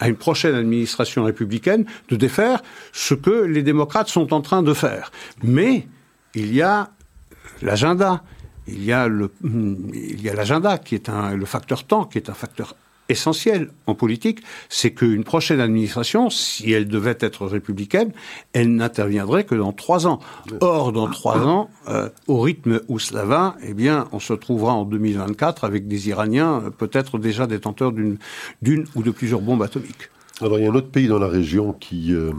[0.00, 4.74] à une prochaine administration républicaine de défaire ce que les démocrates sont en train de
[4.74, 5.12] faire.
[5.42, 5.86] Mais
[6.34, 6.90] il y a
[7.62, 8.22] l'agenda,
[8.66, 12.74] il y a a l'agenda qui est un, le facteur temps, qui est un facteur
[13.08, 18.12] essentiel en politique, c'est qu'une prochaine administration, si elle devait être républicaine,
[18.52, 20.20] elle n'interviendrait que dans trois ans.
[20.60, 24.72] Or, dans trois ans, euh, au rythme où cela va, eh bien, on se trouvera
[24.72, 28.18] en 2024 avec des Iraniens euh, peut-être déjà détenteurs d'une
[28.94, 30.10] ou de plusieurs bombes atomiques.
[30.40, 32.32] Alors, il y a un autre pays dans la région qui euh,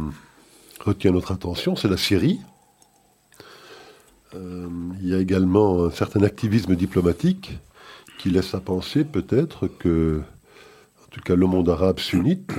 [0.82, 2.40] retient notre attention, c'est la Syrie.
[4.34, 7.58] il y a également un certain activisme diplomatique
[8.20, 10.22] qui laisse à penser peut-être que
[11.18, 12.54] tout cas le monde arabe sunnite,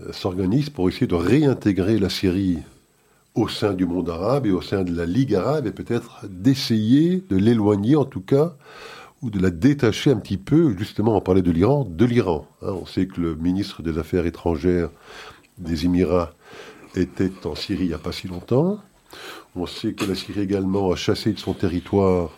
[0.00, 2.58] euh, s'organise pour essayer de réintégrer la Syrie
[3.34, 7.22] au sein du monde arabe et au sein de la Ligue arabe et peut-être d'essayer
[7.28, 8.56] de l'éloigner en tout cas
[9.20, 12.46] ou de la détacher un petit peu, justement on parlait de l'Iran, de l'Iran.
[12.62, 12.72] Hein.
[12.72, 14.90] on sait que le ministre des Affaires étrangères
[15.58, 16.32] des Émirats
[16.94, 18.80] était en Syrie il n'y a pas si longtemps.
[19.54, 22.30] On sait que la Syrie également a chassé de son territoire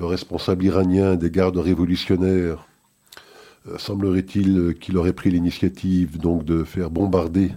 [0.00, 2.66] le responsable iranien des gardes révolutionnaires
[3.76, 7.52] semblerait-il qu'il aurait pris l'initiative donc de faire bombarder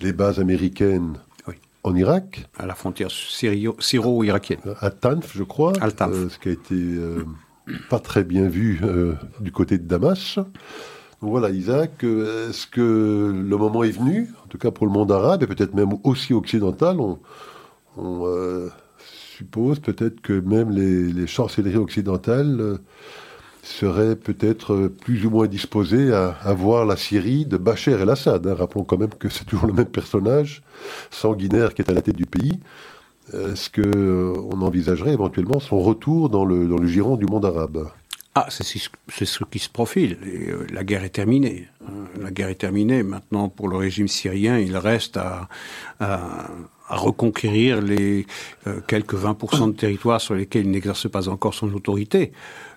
[0.00, 1.18] les bases américaines
[1.84, 2.48] en Irak.
[2.58, 4.60] À la frontière syro-irakienne.
[4.80, 5.72] À Tanf, je crois.
[5.82, 7.24] Euh, ce qui a été euh,
[7.90, 8.80] pas très bien vu
[9.40, 10.36] du côté de Damas.
[10.36, 15.12] Donc voilà, Isaac, est-ce que le moment est venu, en tout cas pour le monde
[15.12, 18.70] arabe, et peut-être même aussi occidental, on,
[19.36, 22.78] suppose peut-être que même les, les chancelleries occidentales
[23.64, 28.46] serait peut-être plus ou moins disposé à, voir la Syrie de Bachar el-Assad.
[28.46, 28.54] Hein.
[28.54, 30.62] Rappelons quand même que c'est toujours le même personnage
[31.10, 32.60] sanguinaire qui est à la tête du pays.
[33.32, 37.88] Est-ce qu'on euh, envisagerait éventuellement son retour dans le, dans le giron du monde arabe?
[38.36, 40.18] Ah, c'est ce qui se profile.
[40.26, 41.68] Euh, la guerre est terminée.
[41.86, 42.04] Hein.
[42.20, 43.02] La guerre est terminée.
[43.04, 45.48] Maintenant, pour le régime syrien, il reste à,
[46.00, 46.48] à,
[46.88, 48.26] reconquérir les
[48.66, 52.32] euh, quelques 20% de territoires sur lesquels il n'exerce pas encore son autorité.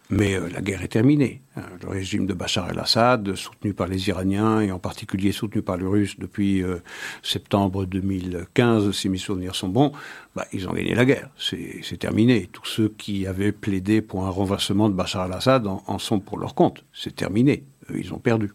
[0.09, 1.41] Mais euh, la guerre est terminée.
[1.57, 5.75] Euh, le régime de Bachar el-Assad, soutenu par les Iraniens et en particulier soutenu par
[5.75, 6.77] les Russes depuis euh,
[7.23, 9.91] septembre 2015, si mes souvenirs sont bons,
[10.35, 11.29] bah, ils ont gagné la guerre.
[11.37, 12.47] C'est terminé.
[12.51, 16.55] Tous ceux qui avaient plaidé pour un renversement de Bachar el-Assad en, sont pour leur
[16.55, 16.85] compte.
[16.93, 17.63] C'est terminé.
[17.93, 18.51] Ils ont perdu.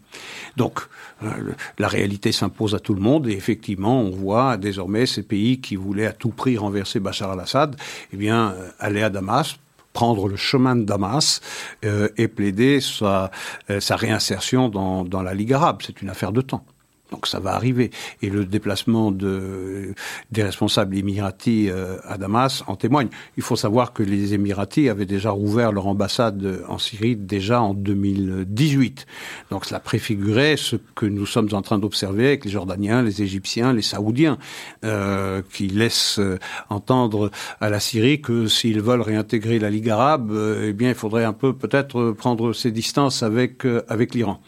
[0.59, 0.81] Donc,
[1.79, 5.75] la réalité s'impose à tout le monde et effectivement, on voit désormais ces pays qui
[5.75, 7.77] voulaient à tout prix renverser Bachar el-Assad,
[8.13, 9.57] eh bien, aller à Damas
[9.93, 11.41] prendre le chemin de Damas
[11.85, 13.31] euh, et plaider sa,
[13.71, 15.83] euh, sa réinsertion dans, dans la Ligue arabe.
[15.85, 16.65] C'est une affaire de temps.
[17.13, 17.91] Donc ça va arriver.
[18.23, 19.95] Et le déplacement de,
[20.33, 23.09] des responsables émiratis euh, à Damas en témoigne.
[23.37, 27.75] Il faut savoir que les Émiratis avaient déjà rouvert leur ambassade en Syrie déjà en
[27.75, 29.07] 2018.
[29.51, 33.73] Donc cela préfigurait ce que nous sommes en train d'observer avec les Jordaniens, les Égyptiens,
[33.73, 34.39] les Saoudiens,
[34.85, 36.39] euh, qui laissent euh,
[36.71, 40.95] entendre à la Syrie que s'ils veulent réintégrer la Ligue arabe, euh, eh bien il
[40.95, 44.41] faudrait un peu peut-être prendre ses distances avec, avec l'Iran.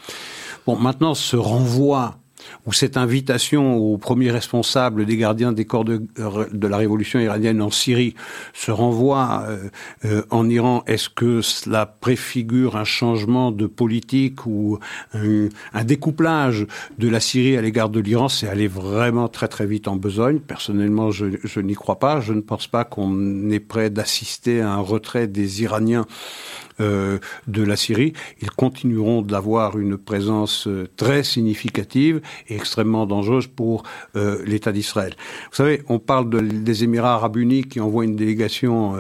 [0.67, 2.17] Bon, maintenant, ce renvoi
[2.67, 7.61] où cette invitation aux premiers responsables des gardiens des corps de, de la révolution iranienne
[7.61, 8.15] en Syrie
[8.53, 9.69] se renvoie euh,
[10.05, 14.79] euh, en Iran, est-ce que cela préfigure un changement de politique ou
[15.13, 16.67] un, un découplage
[16.99, 18.29] de la Syrie à l'égard de l'Iran?
[18.29, 20.41] C'est aller vraiment très très vite en besogne.
[20.41, 22.21] Personnellement, je, je n'y crois pas.
[22.21, 26.07] Je ne pense pas qu'on est prêt d'assister à un retrait des Iraniens
[26.81, 28.15] euh, de la Syrie.
[28.43, 33.85] Ils continueront d'avoir une présence euh, très significative et extrêmement dangereuse pour
[34.17, 35.15] euh, l'État d'Israël.
[35.51, 36.29] Vous savez, on parle
[36.65, 38.95] des Émirats arabes unis qui envoient une délégation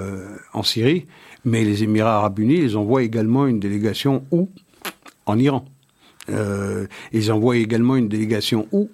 [0.52, 1.06] en Syrie,
[1.44, 4.48] mais les Émirats arabes unis, ils envoient également une délégation où?
[5.26, 5.64] En Iran.
[7.12, 8.88] ils envoient également une délégation où?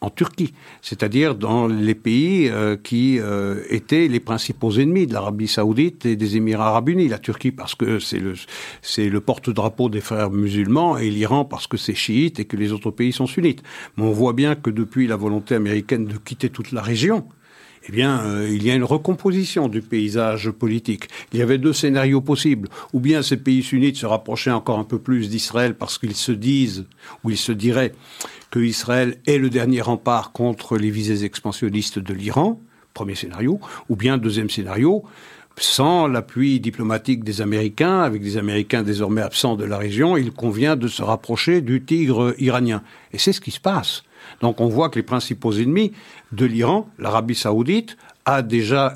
[0.00, 5.48] En Turquie, c'est-à-dire dans les pays euh, qui euh, étaient les principaux ennemis de l'Arabie
[5.48, 7.08] saoudite et des Émirats arabes unis.
[7.08, 8.18] La Turquie parce que c'est
[9.08, 12.90] le, porte-drapeau des frères musulmans et l'Iran parce que c'est chiite et que les autres
[12.90, 13.62] pays sont sunnites.
[13.96, 17.26] Mais on voit bien que depuis la volonté américaine de quitter toute la région,
[17.88, 21.08] eh bien, euh, il y a une recomposition du paysage politique.
[21.32, 22.68] Il y avait deux scénarios possibles.
[22.92, 26.32] Ou bien ces pays sunnites se rapprochaient encore un peu plus d'Israël parce qu'ils se
[26.32, 26.86] disent,
[27.22, 27.92] ou ils se diraient,
[28.56, 32.58] que Israël est le dernier rempart contre les visées expansionnistes de l'Iran,
[32.94, 35.04] premier scénario, ou bien deuxième scénario,
[35.58, 40.74] sans l'appui diplomatique des Américains, avec des Américains désormais absents de la région, il convient
[40.74, 42.82] de se rapprocher du tigre iranien.
[43.12, 44.04] Et c'est ce qui se passe.
[44.40, 45.92] Donc on voit que les principaux ennemis
[46.32, 48.94] de l'Iran, l'Arabie saoudite, a déjà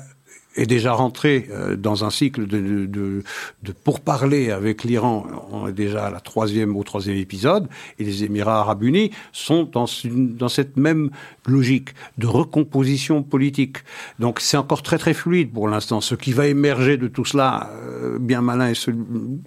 [0.55, 3.23] est déjà rentré euh, dans un cycle de, de,
[3.63, 5.25] de pourparlers avec l'Iran.
[5.51, 7.67] On est déjà à la troisième au troisième épisode,
[7.99, 11.09] et les Émirats arabes unis sont dans, dans cette même
[11.47, 13.77] logique de recomposition politique.
[14.19, 16.01] Donc c'est encore très très fluide pour l'instant.
[16.01, 18.99] Ce qui va émerger de tout cela, euh, bien malin est celui,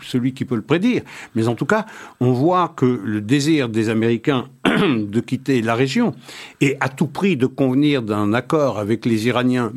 [0.03, 1.03] celui qui peut le prédire.
[1.35, 1.87] Mais en tout cas,
[2.21, 6.14] on voit que le désir des Américains de quitter la région
[6.61, 9.73] et à tout prix de convenir d'un accord avec les Iraniens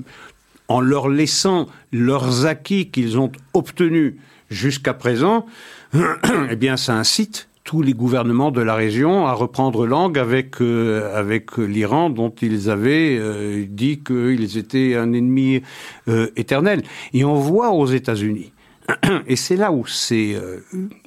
[0.68, 4.16] en leur laissant leurs acquis qu'ils ont obtenus
[4.50, 5.46] jusqu'à présent,
[6.50, 11.14] eh bien, ça incite tous les gouvernements de la région à reprendre langue avec euh,
[11.14, 15.62] avec l'Iran dont ils avaient euh, dit qu'ils étaient un ennemi
[16.08, 16.84] euh, éternel.
[17.14, 18.54] Et on voit aux États-Unis,
[19.28, 20.38] et c'est là où c'est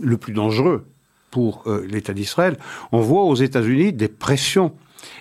[0.00, 0.84] le plus dangereux
[1.30, 2.58] pour l'État d'Israël,
[2.92, 4.72] on voit aux États-Unis des pressions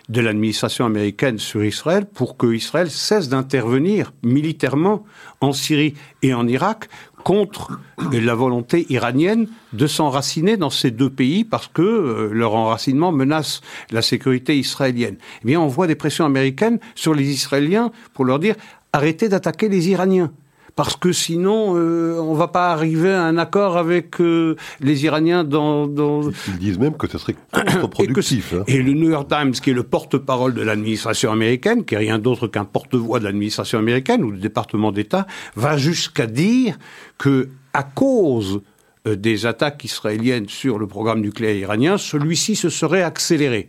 [0.10, 5.06] de l'administration américaine sur Israël pour que Israël cesse d'intervenir militairement
[5.42, 6.89] en Syrie et en Irak
[7.24, 7.80] contre
[8.12, 13.62] la volonté iranienne de s'enraciner dans ces deux pays parce que euh, leur enracinement menace
[13.92, 15.18] la sécurité israélienne.
[15.44, 18.56] Eh bien, on voit des pressions américaines sur les Israéliens pour leur dire
[18.94, 20.32] arrêtez d'attaquer les Iraniens
[20.80, 25.44] parce que sinon, euh, on va pas arriver à un accord avec euh, les Iraniens
[25.44, 26.32] dans, dans...
[26.48, 28.54] Ils disent même que ce serait contre-productif.
[28.54, 28.63] Et, hein.
[28.65, 32.18] et, le New York Times, qui est le porte-parole de l'administration américaine, qui est rien
[32.18, 36.78] d'autre qu'un porte-voix de l'administration américaine ou du département d'État, va jusqu'à dire
[37.18, 38.62] que à cause
[39.06, 43.68] euh, des attaques israéliennes sur le programme nucléaire iranien, celui-ci se serait accéléré.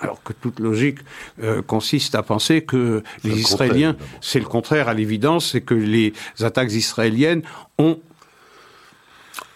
[0.00, 0.98] Alors que toute logique
[1.42, 6.12] euh, consiste à penser que les Israéliens, c'est le contraire à l'évidence, c'est que les
[6.40, 7.42] attaques israéliennes
[7.78, 7.98] ont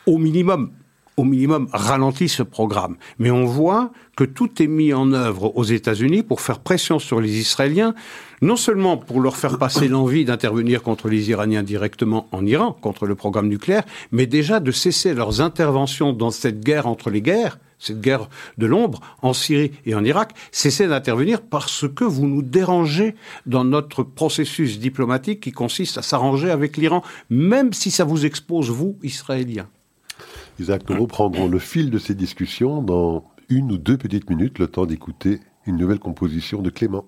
[0.06, 0.70] au minimum
[1.18, 2.96] au minimum ralenti ce programme.
[3.18, 7.20] Mais on voit que tout est mis en œuvre aux États-Unis pour faire pression sur
[7.20, 7.94] les Israéliens,
[8.40, 13.06] non seulement pour leur faire passer l'envie d'intervenir contre les Iraniens directement en Iran, contre
[13.06, 17.58] le programme nucléaire, mais déjà de cesser leurs interventions dans cette guerre entre les guerres,
[17.78, 22.42] cette guerre de l'ombre en Syrie et en Irak, cessez d'intervenir parce que vous nous
[22.42, 23.14] dérangez
[23.46, 28.70] dans notre processus diplomatique qui consiste à s'arranger avec l'Iran, même si ça vous expose,
[28.70, 29.68] vous, Israéliens.
[30.58, 34.66] Isaac, nous reprendrons le fil de ces discussions dans une ou deux petites minutes, le
[34.66, 37.04] temps d'écouter une nouvelle composition de Clément.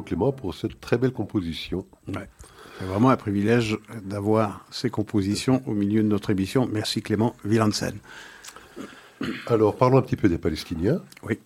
[0.00, 1.86] Clément pour cette très belle composition.
[2.78, 6.68] C'est vraiment un privilège d'avoir ces compositions au milieu de notre émission.
[6.72, 7.98] Merci Clément Villansen.
[9.46, 11.02] Alors parlons un petit peu des Palestiniens.
[11.22, 11.38] Oui.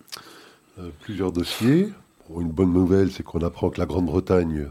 [0.78, 1.92] Euh, plusieurs dossiers.
[2.30, 4.68] une bonne nouvelle, c'est qu'on apprend que la Grande-Bretagne,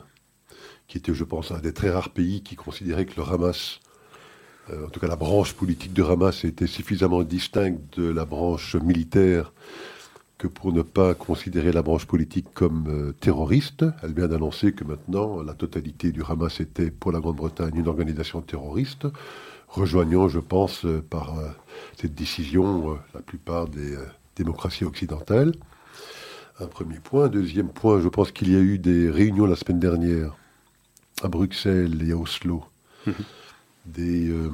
[0.88, 3.80] qui était, je pense, un des très rares pays qui considérait que le Hamas
[4.72, 9.54] en tout cas la branche politique de Hamas était suffisamment distincte de la branche militaire
[10.38, 13.86] que pour ne pas considérer la branche politique comme terroriste.
[14.04, 18.42] Elle vient d'annoncer que maintenant la totalité du Hamas était pour la Grande-Bretagne une organisation
[18.42, 19.08] terroriste,
[19.70, 21.36] rejoignant, je pense, par
[21.96, 23.96] cette décision la plupart des
[24.36, 25.54] démocraties occidentales.
[26.60, 27.28] Un premier point.
[27.28, 30.36] Deuxième point, je pense qu'il y a eu des réunions la semaine dernière
[31.22, 32.64] à Bruxelles et à Oslo.
[33.06, 33.14] Mhm.
[33.86, 34.50] Des, euh,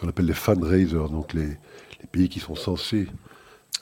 [0.00, 1.56] qu'on appelle les fundraisers, donc les,
[2.12, 3.08] pays qui sont censés...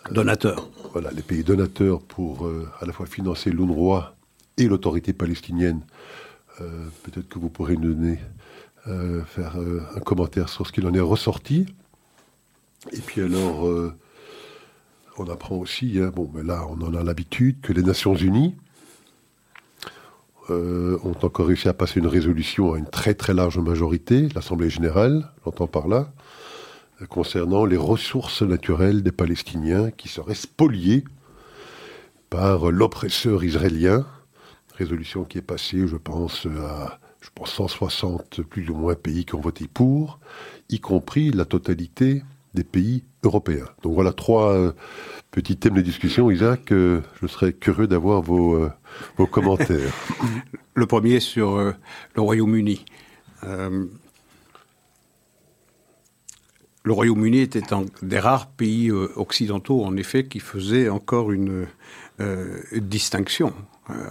[0.06, 0.68] Euh, donateurs.
[0.92, 4.16] voilà, les pays donateurs pour euh, à la fois financer l'UNRWA
[4.56, 5.80] et l'autorité palestinienne.
[7.02, 8.20] Peut-être que vous pourrez nous donner,
[9.26, 11.66] faire un commentaire sur ce qu'il en est ressorti.
[12.92, 13.68] Et puis alors,
[15.18, 18.54] on apprend aussi, hein, bon, mais là on en a l'habitude, que les Nations Unies
[20.50, 24.70] euh, ont encore réussi à passer une résolution à une très très large majorité, l'Assemblée
[24.70, 26.21] générale, j'entends par là, euh,
[27.08, 31.04] concernant les ressources naturelles des Palestiniens qui seraient spoliées
[32.30, 34.06] par l'oppresseur israélien.
[34.76, 39.34] Résolution qui est passée, je pense, à je pense 160 plus ou moins pays qui
[39.34, 40.18] ont voté pour,
[40.68, 42.22] y compris la totalité
[42.54, 43.68] des pays européens.
[43.82, 44.72] Donc voilà trois euh,
[45.30, 46.30] petits thèmes de discussion.
[46.30, 48.70] Isaac, euh, je serais curieux d'avoir vos, euh,
[49.16, 49.92] vos commentaires.
[50.74, 52.84] le premier sur le Royaume-Uni.
[56.84, 61.66] Le Royaume-Uni était un des rares pays occidentaux, en effet, qui faisait encore une,
[62.72, 63.52] distinction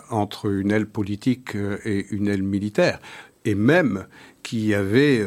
[0.09, 1.55] entre une aile politique
[1.85, 2.99] et une aile militaire,
[3.45, 4.05] et même
[4.43, 5.23] qui avait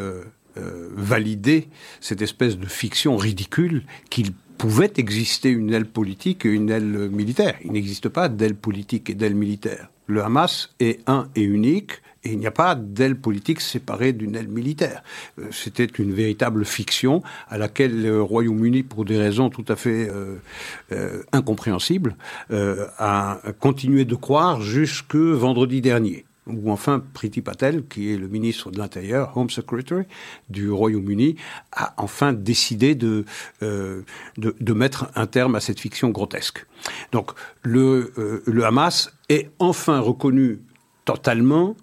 [0.56, 1.66] euh, valider
[2.00, 7.56] cette espèce de fiction ridicule qu'il pouvait exister une aile politique et une aile militaire.
[7.64, 9.90] Il n'existe pas d'aile politique et d'aile militaire.
[10.06, 14.34] Le Hamas est un et unique, et il n'y a pas d'aile politique séparée d'une
[14.36, 15.02] aile militaire.
[15.38, 20.10] Euh, c'était une véritable fiction à laquelle le Royaume-Uni, pour des raisons tout à fait
[20.10, 22.16] euh, incompréhensibles,
[22.50, 28.70] a continué de croire jusque vendredi dernier ou enfin Priti Patel, qui est le ministre
[28.70, 30.04] de l'Intérieur, Home Secretary
[30.50, 31.36] du Royaume-Uni,
[31.72, 33.24] a enfin décidé de,
[33.62, 34.02] euh,
[34.36, 36.66] de, de, mettre un terme à cette fiction grotesque.
[37.12, 37.32] Donc
[37.62, 40.60] le, euh, le Hamas est enfin reconnu
[41.04, 41.76] totalement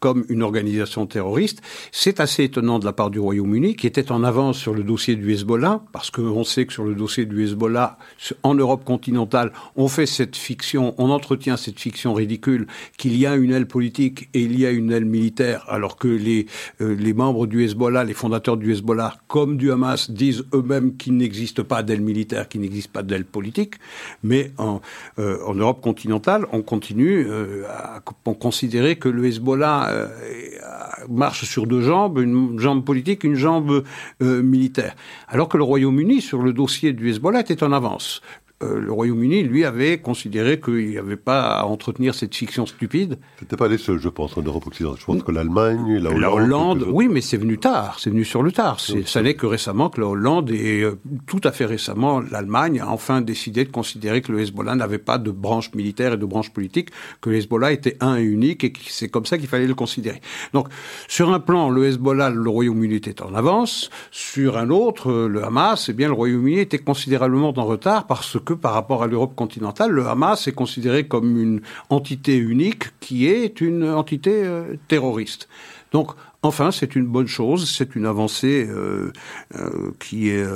[0.00, 1.62] comme une organisation terroriste.
[1.92, 5.16] C'est assez étonnant de la part du Royaume-Uni, qui était en avance sur le dossier
[5.16, 7.98] du Hezbollah, parce qu'on sait que sur le dossier du Hezbollah,
[8.42, 12.66] en Europe continentale, on fait cette fiction, on entretient cette fiction ridicule
[12.96, 16.08] qu'il y a une aile politique et il y a une aile militaire, alors que
[16.08, 16.46] les,
[16.80, 21.16] euh, les membres du Hezbollah, les fondateurs du Hezbollah, comme du Hamas, disent eux-mêmes qu'il
[21.16, 23.74] n'existe pas d'aile militaire, qu'il n'existe pas d'aile politique.
[24.22, 24.80] Mais en,
[25.18, 28.00] euh, Europe continentale, on continue euh, à
[28.34, 33.84] considérer que le Hezbollah euh, marche sur deux jambes, une jambe politique, une jambe
[34.22, 34.94] euh, militaire.
[35.28, 38.20] Alors que le Royaume-Uni, sur le dossier du Hezbollah, était en avance.
[38.62, 43.18] Euh, le Royaume-Uni, lui, avait considéré qu'il n'y avait pas à entretenir cette fiction stupide.
[43.38, 44.98] C'était pas les seuls, je pense, en Europe occidentale.
[44.98, 46.20] Je pense que l'Allemagne, la Hollande.
[46.20, 47.98] La Hollande, oui, mais c'est venu tard.
[48.00, 48.80] C'est venu sur le tard.
[48.80, 52.88] ça n'est que récemment que la Hollande et euh, tout à fait récemment l'Allemagne a
[52.88, 56.50] enfin décidé de considérer que le Hezbollah n'avait pas de branche militaire et de branche
[56.50, 56.88] politique,
[57.20, 59.74] que le Hezbollah était un et unique et que c'est comme ça qu'il fallait le
[59.74, 60.22] considérer.
[60.54, 60.68] Donc,
[61.08, 63.90] sur un plan, le Hezbollah, le Royaume-Uni était en avance.
[64.10, 68.54] Sur un autre, le Hamas, eh bien, le Royaume-Uni était considérablement en retard parce que
[68.54, 73.60] par rapport à l'Europe continentale, le Hamas est considéré comme une entité unique qui est
[73.60, 75.48] une entité euh, terroriste.
[75.92, 79.12] Donc, enfin, c'est une bonne chose, c'est une avancée euh,
[79.56, 80.46] euh, qui, est,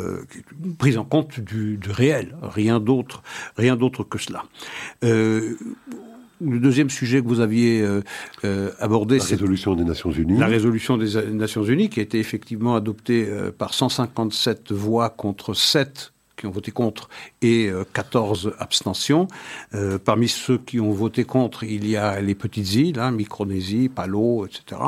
[0.78, 3.22] prise en compte du, réel, rien d'autre,
[3.56, 4.44] rien d'autre que cela.
[5.02, 5.56] le
[6.40, 7.86] deuxième sujet que vous aviez
[8.80, 10.38] abordé, c'est la résolution des Nations Unies.
[10.38, 13.26] La résolution des Nations Unies, qui a été effectivement adoptée
[13.58, 17.08] par 157 voix contre 7 qui ont voté contre
[17.42, 19.28] et 14 euh, abstentions.
[19.74, 23.88] Euh, parmi ceux qui ont voté contre, il y a les petites îles, hein, Micronésie,
[23.88, 24.80] Palo, etc.,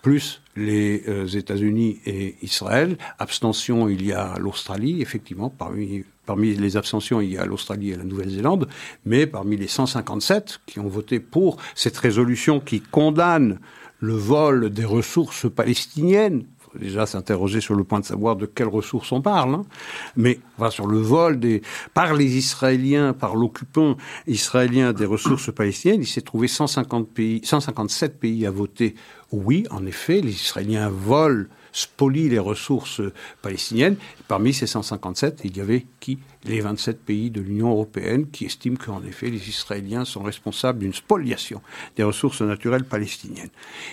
[0.00, 2.96] plus les euh, États-Unis et Israël.
[3.18, 7.96] Abstention, il y a l'Australie, effectivement, parmi, parmi les abstentions, il y a l'Australie et
[7.96, 8.68] la Nouvelle-Zélande,
[9.04, 13.58] mais parmi les 157 qui ont voté pour cette résolution qui condamne
[14.00, 16.44] le vol des ressources palestiniennes
[16.78, 19.62] déjà s'interroger sur le point de savoir de quelles ressources on parle, hein.
[20.16, 21.62] mais sur le vol des,
[21.92, 23.96] par les Israéliens, par l'occupant
[24.26, 28.94] israélien des ressources palestiniennes, il s'est trouvé 150 pays, 157 pays à voter
[29.34, 33.02] oui, en effet, les Israéliens volent spolie les ressources
[33.42, 33.96] palestiniennes.
[34.28, 36.18] Parmi ces 157, il y avait qui?
[36.46, 40.94] Les 27 pays de l'Union européenne qui estiment qu'en effet, les Israéliens sont responsables d'une
[40.94, 41.60] spoliation
[41.96, 43.50] des ressources naturelles palestiniennes.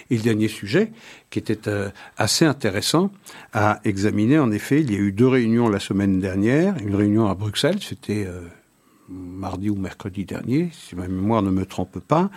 [0.09, 0.91] Et le dernier sujet,
[1.29, 3.11] qui était euh, assez intéressant
[3.53, 7.27] à examiner, en effet, il y a eu deux réunions la semaine dernière, une réunion
[7.27, 8.27] à Bruxelles, c'était...
[9.11, 12.29] Mardi ou mercredi dernier, si ma mémoire ne me trompe pas,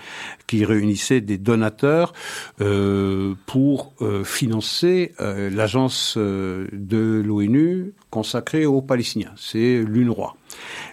[0.47, 2.13] qui réunissait des donateurs
[2.61, 9.33] euh, pour euh, financer euh, l'agence de l'ONU consacrée aux Palestiniens.
[9.37, 10.37] C'est l'UNRWA.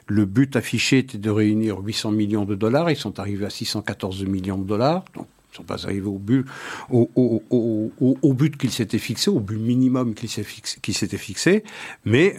[0.08, 2.92] Le but affiché était de réunir 800 millions de dollars.
[2.92, 5.06] Ils sont arrivés à 614 millions de dollars.
[5.16, 6.46] Donc, ils ne sont pas arrivés au but,
[6.90, 11.64] au, qu'ils s'étaient fixé, au but minimum qu'ils s'étaient fixé.
[12.06, 12.38] Mais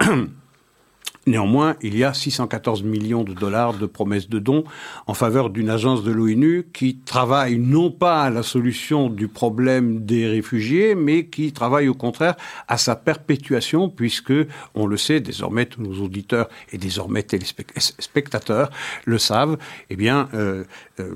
[1.26, 4.64] Néanmoins, il y a 614 millions de dollars de promesses de dons
[5.06, 10.04] en faveur d'une agence de l'ONU qui travaille non pas à la solution du problème
[10.04, 12.36] des réfugiés, mais qui travaille au contraire
[12.68, 14.34] à sa perpétuation, puisque,
[14.74, 18.70] on le sait, désormais tous nos auditeurs et désormais téléspectateurs
[19.06, 19.56] le savent,
[19.88, 20.64] eh bien, euh,
[21.00, 21.14] euh,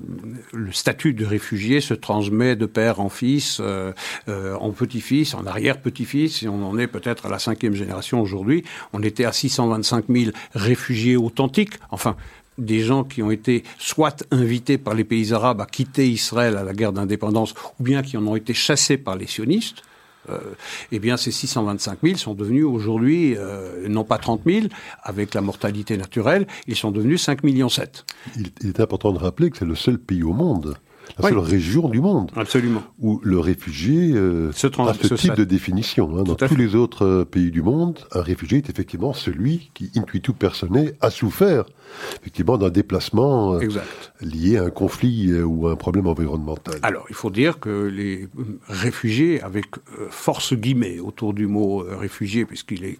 [0.53, 3.93] le statut de réfugié se transmet de père en fils, euh,
[4.29, 8.65] euh en petit-fils, en arrière-petit-fils, et on en est peut-être à la cinquième génération aujourd'hui.
[8.93, 12.17] On était à 625 000 réfugiés authentiques, enfin
[12.59, 16.65] des gens qui ont été soit invités par les pays arabes à quitter Israël à
[16.65, 19.83] la guerre d'indépendance, ou bien qui en ont été chassés par les sionistes.
[20.31, 20.39] Euh,
[20.93, 24.67] eh bien, ces 625 000 sont devenus aujourd'hui, euh, non pas 30 000,
[25.03, 28.05] avec la mortalité naturelle, ils sont devenus 5 millions 7.
[28.37, 30.77] Il, est important de rappeler que c'est le seul pays au monde
[31.19, 32.83] la seule région du monde Absolument.
[32.99, 36.17] où le réfugié euh, a ce type de définition.
[36.17, 36.25] Hein.
[36.25, 40.33] Dans tous les autres euh, pays du monde, un réfugié est effectivement celui qui, intuitu
[40.33, 41.65] personne, a souffert
[42.21, 43.61] effectivement d'un déplacement euh,
[44.21, 46.79] lié à un conflit ou à un problème environnemental.
[46.83, 48.29] Alors, il faut dire que les
[48.69, 49.67] réfugiés, avec
[50.11, 52.99] force guillemets autour du mot réfugié, puisqu'il est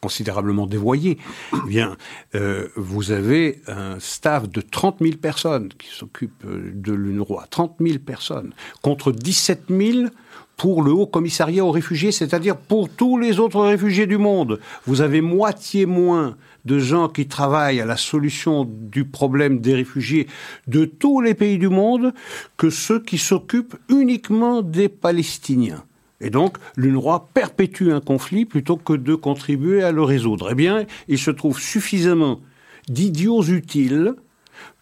[0.00, 1.18] considérablement dévoyé,
[1.52, 1.96] eh bien,
[2.34, 7.76] euh, vous avez un staff de 30 000 personnes qui s'occupent euh, de l'UNRWA, 30
[7.80, 10.08] 000 personnes, contre 17 000
[10.56, 14.60] pour le Haut Commissariat aux réfugiés, c'est-à-dire pour tous les autres réfugiés du monde.
[14.86, 16.36] Vous avez moitié moins
[16.66, 20.26] de gens qui travaillent à la solution du problème des réfugiés
[20.66, 22.12] de tous les pays du monde
[22.58, 25.82] que ceux qui s'occupent uniquement des Palestiniens.
[26.20, 30.50] Et donc, l'UNRWA perpétue un conflit plutôt que de contribuer à le résoudre.
[30.52, 32.40] Eh bien, il se trouve suffisamment
[32.88, 34.14] d'idiots utiles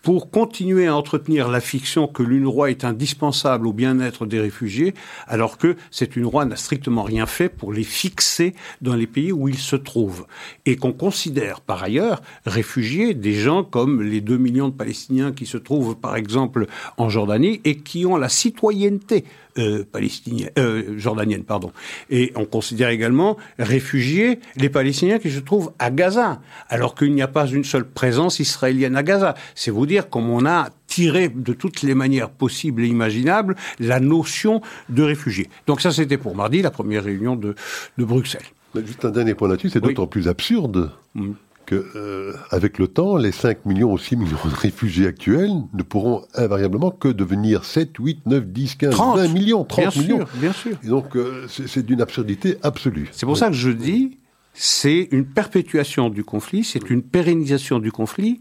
[0.03, 4.95] pour continuer à entretenir la fiction que l'UNRWA est indispensable au bien-être des réfugiés,
[5.27, 9.49] alors que cette UNRWA n'a strictement rien fait pour les fixer dans les pays où
[9.49, 10.27] ils se trouvent.
[10.67, 15.47] Et qu'on considère par ailleurs réfugiés des gens comme les 2 millions de Palestiniens qui
[15.47, 16.67] se trouvent par exemple
[16.97, 19.25] en Jordanie et qui ont la citoyenneté
[19.59, 21.73] euh, palestinienne, euh, jordanienne, pardon.
[22.11, 27.23] Et on considère également réfugiés les Palestiniens qui se trouvent à Gaza, alors qu'il n'y
[27.23, 29.35] a pas une seule présence israélienne à Gaza.
[29.55, 34.01] C'est vous dire comme on a tiré de toutes les manières possibles et imaginables la
[34.01, 35.49] notion de réfugié.
[35.67, 37.55] Donc ça, c'était pour mardi, la première réunion de,
[37.99, 38.43] Bruxelles.
[38.75, 40.93] juste un dernier point là-dessus, c'est d'autant plus absurde.
[41.15, 41.33] Mm.
[41.69, 45.83] Que, euh, avec le temps, les 5 millions ou 6 millions de réfugiés actuels ne
[45.83, 50.17] pourront invariablement que devenir 7, 8, 9, 10, 15, 20 millions, 30 bien millions.
[50.17, 50.77] Sûr, bien sûr.
[50.83, 53.11] Et donc, euh, c'est d'une absurdité absolue.
[53.13, 54.19] C'est pour ça que je dis,
[54.55, 58.41] c'est une perpétuation du conflit, c'est une pérennisation du conflit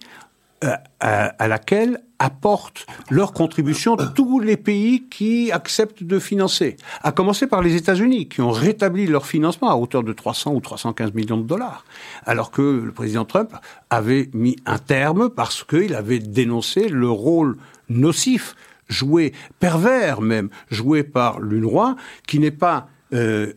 [0.63, 6.77] euh, à, laquelle apportent leur contribution tous les pays qui acceptent de financer.
[7.01, 10.59] À commencer par les États-Unis, qui ont rétabli leur financement à hauteur de 300 ou
[10.59, 11.85] 315 millions de dollars,
[12.25, 13.53] alors que le président Trump
[13.89, 17.57] avait mis un terme parce qu'il avait dénoncé le rôle
[17.89, 18.55] nocif,
[18.89, 21.95] joué, pervers même, joué par l'UNRWA,
[22.25, 23.53] qui n'est pas euh,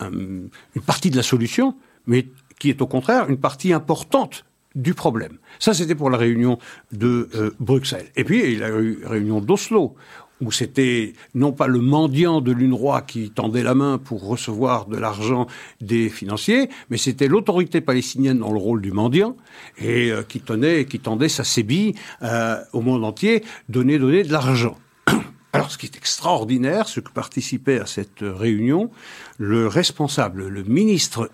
[0.00, 0.50] une
[0.86, 1.76] partie de la solution,
[2.06, 2.28] mais
[2.58, 5.38] qui est au contraire une partie importante du problème.
[5.58, 6.58] Ça, c'était pour la réunion
[6.92, 8.10] de euh, Bruxelles.
[8.16, 9.94] Et puis, il y a eu la réunion d'Oslo,
[10.40, 14.96] où c'était non pas le mendiant de l'UNRWA qui tendait la main pour recevoir de
[14.96, 15.46] l'argent
[15.80, 19.36] des financiers, mais c'était l'autorité palestinienne dans le rôle du mendiant
[19.78, 24.32] et euh, qui tenait, qui tendait sa sébille euh, au monde entier, donner, donner de
[24.32, 24.76] l'argent.
[25.52, 28.90] Alors, ce qui est extraordinaire, ce que participait à cette réunion
[29.38, 31.30] le responsable, le ministre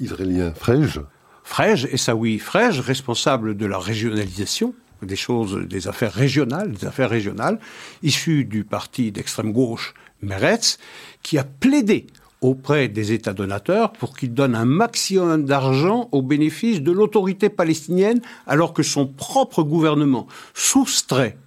[0.00, 1.00] Israélien Frege.
[1.42, 7.58] Frege, Essaoui Frege, responsable de la régionalisation des choses, des affaires régionales, des affaires régionales,
[8.02, 10.78] issu du parti d'extrême gauche Meretz,
[11.22, 12.06] qui a plaidé
[12.40, 18.20] auprès des États donateurs pour qu'ils donnent un maximum d'argent au bénéfice de l'autorité palestinienne,
[18.46, 21.38] alors que son propre gouvernement soustrait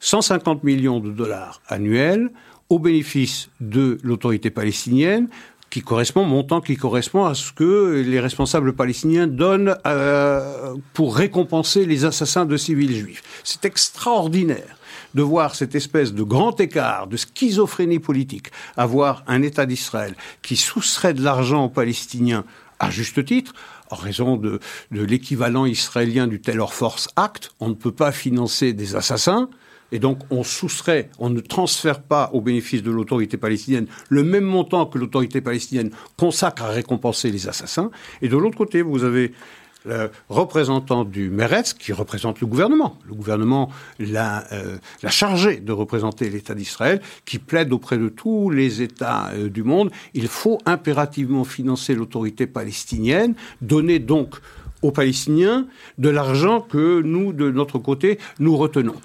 [0.00, 2.30] 150 millions de dollars annuels
[2.68, 5.28] au bénéfice de l'autorité palestinienne
[5.70, 11.86] qui correspond, montant qui correspond à ce que les responsables palestiniens donnent euh, pour récompenser
[11.86, 13.22] les assassins de civils juifs.
[13.44, 14.76] C'est extraordinaire
[15.14, 20.56] de voir cette espèce de grand écart, de schizophrénie politique, avoir un État d'Israël qui
[20.56, 22.44] soustrait de l'argent aux Palestiniens
[22.78, 23.52] à juste titre,
[23.90, 24.60] en raison de,
[24.90, 29.50] de l'équivalent israélien du Taylor Force Act, on ne peut pas financer des assassins,
[29.92, 34.44] et donc on soustrait, on ne transfère pas au bénéfice de l'autorité palestinienne le même
[34.44, 37.90] montant que l'autorité palestinienne consacre à récompenser les assassins.
[38.22, 39.32] Et de l'autre côté, vous avez
[39.86, 42.98] le représentant du Meretz, qui représente le gouvernement.
[43.08, 44.76] Le gouvernement l'a euh,
[45.08, 49.90] chargé de représenter l'État d'Israël, qui plaide auprès de tous les États euh, du monde.
[50.14, 54.36] Il faut impérativement financer l'autorité palestinienne, donner donc
[54.82, 55.66] aux Palestiniens
[55.98, 58.96] de l'argent que nous, de notre côté, nous retenons.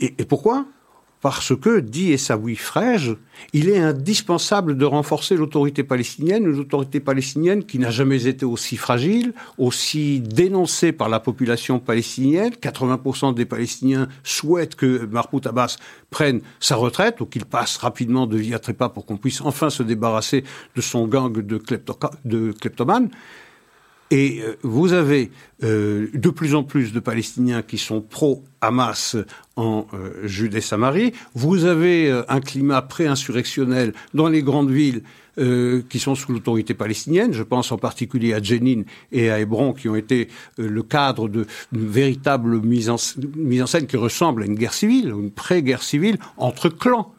[0.00, 0.66] Et, pourquoi?
[1.20, 3.16] Parce que, dit Essaoui Frege,
[3.52, 8.76] il est indispensable de renforcer l'autorité palestinienne, une autorité palestinienne qui n'a jamais été aussi
[8.76, 12.52] fragile, aussi dénoncée par la population palestinienne.
[12.52, 15.76] 80% des Palestiniens souhaitent que Mahmoud Abbas
[16.10, 19.70] prenne sa retraite ou qu'il passe rapidement de vie à trépas pour qu'on puisse enfin
[19.70, 20.44] se débarrasser
[20.76, 21.60] de son gang de,
[22.24, 23.10] de kleptomanes.
[24.10, 25.30] Et euh, vous avez
[25.62, 29.16] euh, de plus en plus de Palestiniens qui sont pro-Hamas
[29.56, 31.12] en euh, Judée-Samarie.
[31.34, 35.02] Vous avez un climat pré-insurrectionnel dans les grandes villes
[35.88, 37.32] qui sont sous l'autorité palestinienne.
[37.32, 38.82] Je pense en particulier à Jenin
[39.12, 42.96] et à Hébron, qui ont été le cadre d'une véritable mise en,
[43.36, 47.14] mise en scène qui ressemble à une guerre civile, une pré-guerre civile entre clans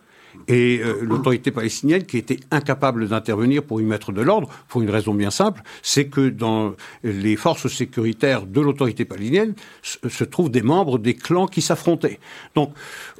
[0.47, 4.89] et euh, l'autorité palestinienne qui était incapable d'intervenir pour y mettre de l'ordre, pour une
[4.89, 6.73] raison bien simple, c'est que dans
[7.03, 12.19] les forces sécuritaires de l'autorité palestinienne se trouvent des membres des clans qui s'affrontaient.
[12.55, 12.73] Donc,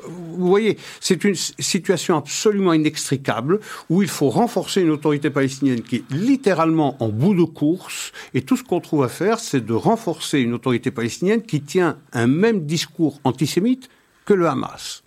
[0.07, 5.97] vous voyez, c'est une situation absolument inextricable où il faut renforcer une autorité palestinienne qui
[5.97, 9.74] est littéralement en bout de course, et tout ce qu'on trouve à faire, c'est de
[9.74, 13.89] renforcer une autorité palestinienne qui tient un même discours antisémite
[14.26, 15.03] que le Hamas.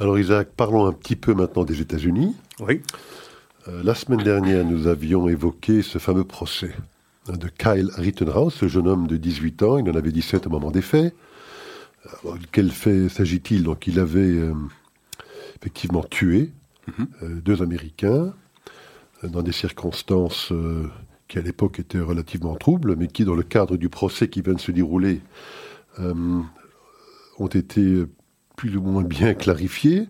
[0.00, 2.34] Alors Isaac, parlons un petit peu maintenant des États-Unis.
[2.58, 2.80] Oui.
[3.68, 6.74] Euh, la semaine dernière, nous avions évoqué ce fameux procès
[7.28, 10.50] hein, de Kyle Rittenhouse, ce jeune homme de 18 ans, il en avait 17 au
[10.50, 11.14] moment des faits.
[12.50, 13.62] quel fait s'agit-il?
[13.62, 14.54] Donc il avait euh,
[15.56, 16.50] effectivement tué
[16.86, 17.06] mhm.
[17.22, 18.32] euh, deux Américains
[19.22, 20.50] dans des circonstances
[21.28, 24.54] qui à l'époque étaient relativement troubles, mais qui dans le cadre du procès qui vient
[24.54, 25.20] de se dérouler
[25.98, 28.06] ont été
[28.60, 30.06] plus ou moins bien clarifié,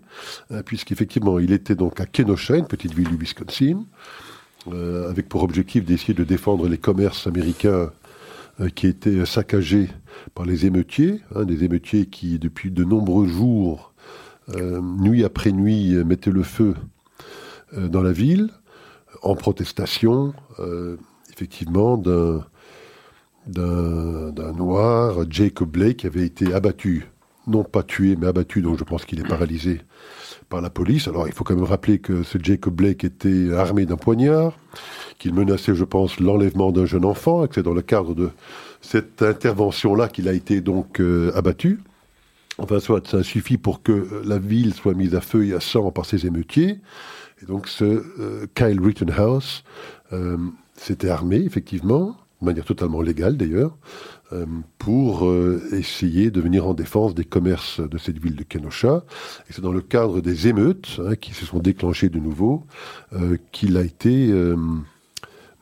[0.51, 3.85] euh, puisqu'effectivement, il était donc à Kenosha, une petite ville du Wisconsin,
[4.73, 7.91] euh, avec pour objectif d'essayer de défendre les commerces américains
[8.59, 9.87] euh, qui étaient saccagés
[10.35, 13.93] par les émeutiers, hein, des émeutiers qui, depuis de nombreux jours,
[14.57, 16.75] nuit après nuit, mettaient le feu
[17.77, 18.49] dans la ville,
[19.21, 20.33] en protestation,
[21.31, 22.43] effectivement, d'un
[23.47, 27.10] d'un noir, Jacob Blake, qui avait été abattu
[27.47, 29.81] non pas tué, mais abattu, donc je pense qu'il est paralysé
[30.49, 31.07] par la police.
[31.07, 34.57] Alors il faut quand même rappeler que ce Jacob Blake était armé d'un poignard,
[35.17, 38.29] qu'il menaçait, je pense, l'enlèvement d'un jeune enfant, et que c'est dans le cadre de
[38.81, 41.79] cette intervention-là qu'il a été donc euh, abattu.
[42.57, 45.89] Enfin, soit ça suffit pour que la ville soit mise à feu et à sang
[45.91, 46.79] par ses émeutiers.
[47.41, 49.63] Et donc ce euh, Kyle Rittenhouse
[50.13, 50.37] euh,
[50.75, 53.77] s'était armé, effectivement, de manière totalement légale d'ailleurs,
[54.77, 59.03] pour euh, essayer de venir en défense des commerces de cette ville de Kenosha.
[59.49, 62.65] Et c'est dans le cadre des émeutes hein, qui se sont déclenchées de nouveau
[63.13, 64.31] euh, qu'il a été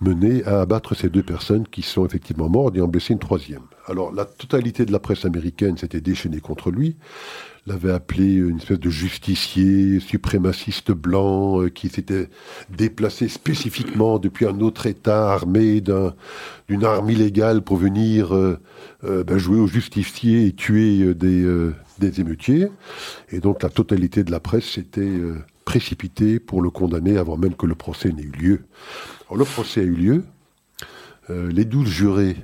[0.02, 3.64] mené à abattre ces deux personnes qui sont effectivement mortes et en blessé une troisième.
[3.88, 6.96] Alors la totalité de la presse américaine s'était déchaînée contre lui
[7.70, 12.28] l'avait appelé une espèce de justicier suprémaciste blanc euh, qui s'était
[12.70, 18.60] déplacé spécifiquement depuis un autre État armé d'une arme illégale pour venir euh,
[19.04, 22.68] euh, ben, jouer au justicier et tuer des, des, émeutiers.
[23.30, 25.20] Et donc la totalité de la presse s'était
[25.64, 28.62] précipitée pour le condamner avant même que le procès n'ait eu lieu.
[29.28, 30.24] Alors le procès a eu lieu.
[31.30, 32.38] les douze jurés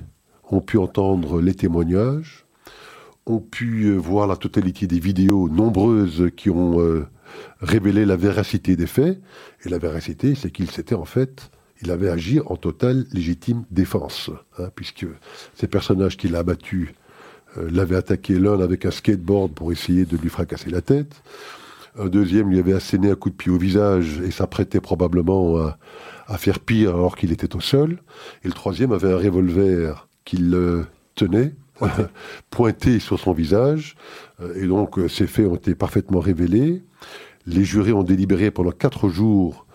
[0.51, 2.44] ont pu entendre les témoignages
[3.25, 7.07] ont pu euh, voir la totalité des vidéos nombreuses qui ont euh,
[7.59, 9.19] révélé la véracité des faits.
[9.65, 11.49] Et la véracité, c'est qu'il s'était en fait,
[11.81, 15.07] il avait agi en totale légitime défense, hein, puisque
[15.55, 16.89] ces personnages qu'il a abattus
[17.57, 21.23] euh, l'avaient attaqué l'un avec un skateboard pour essayer de lui fracasser la tête.
[21.97, 25.77] Un deuxième lui avait asséné un coup de pied au visage et s'apprêtait probablement à,
[26.27, 27.99] à, faire pire alors qu'il était au sol.
[28.43, 30.57] Et le troisième avait un revolver qu'il
[31.15, 31.53] tenait
[32.49, 33.95] pointé sur son visage.
[34.55, 36.83] et donc, ces faits ont été parfaitement révélés.
[37.45, 39.65] Les jurés ont délibéré pendant quatre jours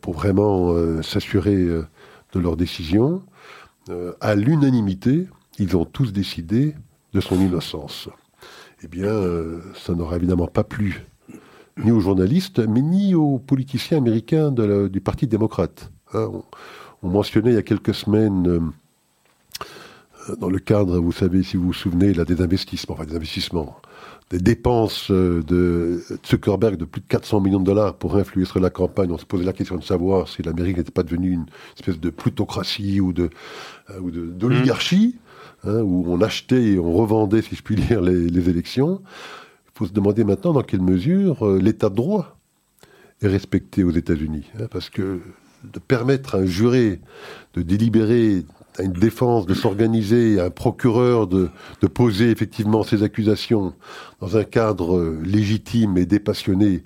[0.00, 3.22] pour vraiment s'assurer de leur décision.
[4.20, 5.28] à l'unanimité,
[5.58, 6.74] ils ont tous décidé
[7.12, 8.08] de son innocence.
[8.82, 9.12] Eh bien,
[9.74, 11.04] ça n'aura évidemment pas plu
[11.82, 15.90] ni aux journalistes, mais ni aux politiciens américains du Parti démocrate.
[16.12, 16.30] Hein,
[17.02, 18.60] on, mentionnait il y a quelques semaines, euh,
[20.38, 23.76] dans le cadre, vous savez, si vous vous souvenez, là, des investissements, enfin des investissements,
[24.30, 28.60] des dépenses euh, de Zuckerberg de plus de 400 millions de dollars pour influer sur
[28.60, 29.10] la campagne.
[29.10, 31.46] On se posait la question de savoir si l'Amérique n'était pas devenue une
[31.76, 33.30] espèce de plutocratie ou de
[33.90, 35.16] euh, ou d'oligarchie,
[35.64, 39.02] hein, où on achetait et on revendait, si je puis dire, les élections.
[39.66, 42.38] Il faut se demander maintenant dans quelle mesure euh, l'état de droit
[43.20, 44.44] est respecté aux États-Unis.
[44.58, 45.20] Hein, parce que
[45.72, 47.00] de permettre à un juré
[47.54, 48.44] de délibérer,
[48.78, 51.50] à une défense de s'organiser, à un procureur de,
[51.92, 53.74] poser effectivement ses accusations
[54.20, 56.82] dans un cadre euh, légitime et dépassionné,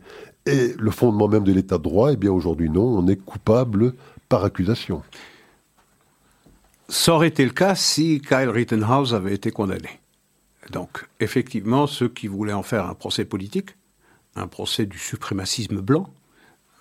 [0.47, 3.95] et le fondement même de l'état de droit, eh bien aujourd'hui non, on est coupable
[4.29, 5.03] par accusation.
[6.89, 10.01] Ça aurait été le cas si Kyle Rittenhouse avait été condamné.
[10.71, 13.77] Donc, effectivement, ceux qui voulaient en faire un procès politique,
[14.37, 16.13] un procès du suprémacisme blanc,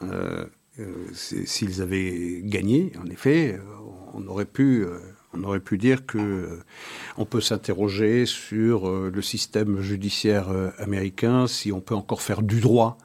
[0.03, 0.45] euh,
[0.79, 3.59] euh, s'ils avaient gagné, en effet,
[4.13, 4.85] on aurait pu,
[5.33, 6.59] on aurait pu dire que
[7.17, 10.47] on peut s'interroger sur le système judiciaire
[10.77, 12.97] américain, si on peut encore faire du droit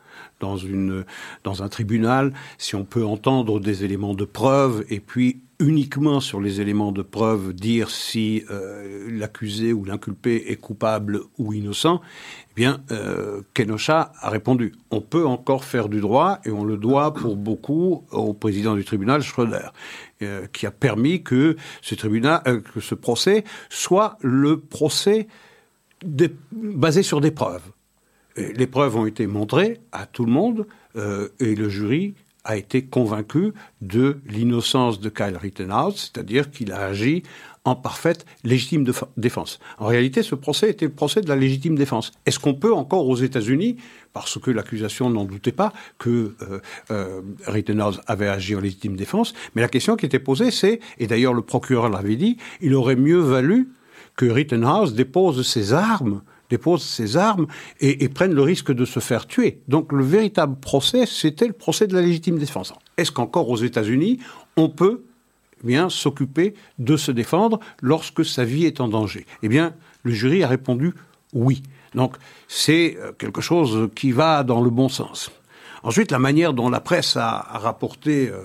[0.42, 1.04] dans, une,
[1.44, 6.40] dans un tribunal, si on peut entendre des éléments de preuve et puis uniquement sur
[6.40, 12.00] les éléments de preuve dire si euh, l'accusé ou l'inculpé est coupable ou innocent,
[12.50, 16.76] eh bien, euh, Kenosha a répondu on peut encore faire du droit et on le
[16.76, 19.68] doit pour beaucoup au président du tribunal Schroeder,
[20.22, 22.42] euh, qui a permis que ce tribunal,
[22.74, 25.28] que ce procès soit le procès
[26.50, 27.62] basé sur des preuves.
[28.36, 32.14] Les preuves ont été montrées à tout le monde et le jury
[32.44, 37.22] a été convaincu de l'innocence de Kyle Rittenhouse, c'est-à-dire qu'il a agi
[37.64, 38.84] en parfaite légitime
[39.16, 39.60] défense.
[39.78, 42.10] En réalité, ce procès était le procès de la légitime défense.
[42.26, 43.76] Est-ce qu'on peut encore aux États-Unis,
[44.12, 46.58] parce que l'accusation n'en doutait pas que euh,
[46.90, 51.06] euh, Rittenhouse avait agi en légitime défense, mais la question qui était posée, c'est, et
[51.06, 53.68] d'ailleurs le procureur l'avait dit, il aurait mieux valu
[54.16, 56.22] que Rittenhouse dépose ses armes
[56.52, 57.46] déposent ses armes
[57.80, 59.60] et, prennent le risque de se faire tuer.
[59.68, 62.74] Donc le véritable procès, c'était le procès de la légitime défense.
[62.98, 64.18] Est-ce qu'encore aux États-Unis,
[64.56, 65.02] on peut
[65.62, 69.26] eh bien s'occuper de se défendre lorsque sa vie est en danger?
[69.42, 70.92] Eh bien, le jury a répondu
[71.32, 71.62] oui.
[71.94, 72.16] Donc
[72.48, 75.30] c'est euh, quelque chose qui va dans le bon sens.
[75.84, 78.38] Ensuite, la manière dont la presse a, rapporté euh,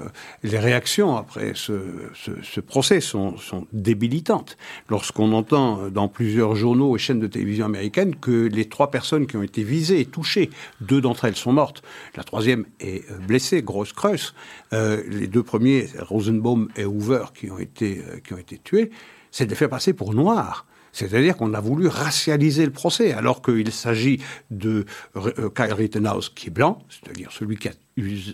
[0.43, 4.57] les réactions après ce, procès sont, sont, débilitantes.
[4.89, 9.27] Lorsqu'on entend euh, dans plusieurs journaux et chaînes de télévision américaines que les trois personnes
[9.27, 10.49] qui ont été visées et touchées,
[10.81, 11.83] deux d'entre elles sont mortes,
[12.15, 14.33] la troisième est euh, blessée, grosse creuse,
[14.71, 18.91] les deux premiers, Rosenbaum et Hoover, qui ont été, qui ont été tués,
[19.31, 20.65] c'est de les faire passer pour noirs.
[20.97, 24.19] C'est-à-dire qu'on a voulu racialiser le procès, alors qu'il s'agit
[24.49, 24.85] de
[25.15, 27.73] euh, Kyle Rittenhouse qui est blanc, c'est-à-dire celui qui a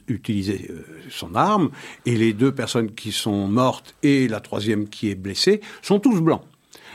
[0.07, 1.72] utilisé euh, son arme,
[2.05, 6.22] et les deux personnes qui sont mortes et la troisième qui est blessée sont tous
[6.22, 6.43] blancs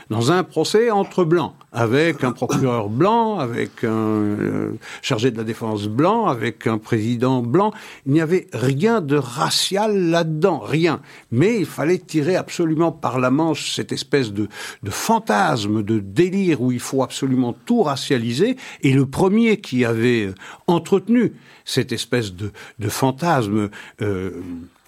[0.09, 5.43] dans un procès entre blancs, avec un procureur blanc, avec un euh, chargé de la
[5.43, 7.71] défense blanc, avec un président blanc.
[8.05, 11.01] Il n'y avait rien de racial là-dedans, rien.
[11.31, 14.47] Mais il fallait tirer absolument par la manche cette espèce de,
[14.81, 18.57] de fantasme, de délire où il faut absolument tout racialiser.
[18.81, 20.35] Et le premier qui avait euh,
[20.65, 21.33] entretenu
[21.65, 23.69] cette espèce de, de fantasme
[24.01, 24.31] euh,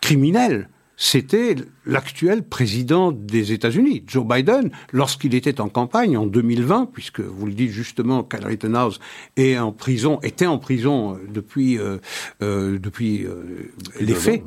[0.01, 0.67] criminel,
[1.03, 1.55] c'était
[1.87, 7.53] l'actuel président des États-Unis, Joe Biden, lorsqu'il était en campagne en 2020, puisque vous le
[7.53, 8.99] dites justement, Kyle Rittenhouse
[9.35, 11.97] est en prison, était en prison euh, depuis euh,
[12.43, 13.25] euh, depuis
[13.99, 14.43] les faits,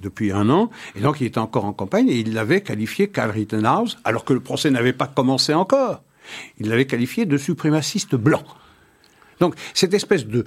[0.00, 3.24] depuis un an, et donc il était encore en campagne et il l'avait qualifié Kyle
[3.24, 6.02] Rittenhouse, alors que le procès n'avait pas commencé encore.
[6.58, 8.44] Il l'avait qualifié de suprémaciste blanc.
[9.40, 10.44] Donc cette espèce de,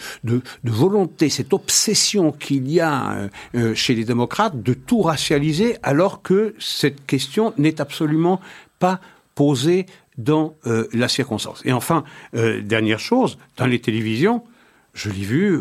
[0.64, 6.22] volonté, cette obsession qu'il y a euh, euh, chez les démocrates de tout racialiser alors
[6.22, 8.42] que cette question n'est absolument
[8.80, 9.00] pas
[9.36, 9.86] posée
[10.18, 11.62] dans euh, la circonstance.
[11.66, 14.44] Et enfin, dernière chose, dans les télévisions,
[14.94, 15.60] je l'ai vu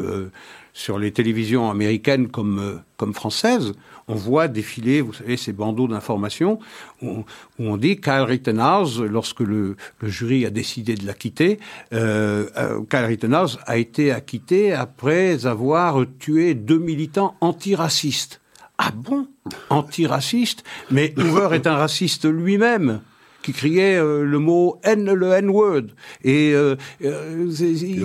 [0.72, 3.72] sur les télévisions américaines comme, comme françaises,
[4.10, 6.58] on voit défiler, vous savez, ces bandeaux d'information
[7.00, 7.24] où,
[7.58, 11.60] on dit Kyle Rittenhouse, lorsque le, jury a décidé de l'acquitter,
[11.92, 18.40] euh, euh, Kyle Rittenhouse a été acquitté après avoir tué deux militants antiracistes.
[18.78, 19.28] Ah bon?
[19.68, 20.64] Antiracistes?
[20.90, 23.00] Mais Hoover est un raciste lui-même.
[23.42, 25.82] Qui criait euh, le mot N, le N-word.
[26.24, 26.76] Et, euh,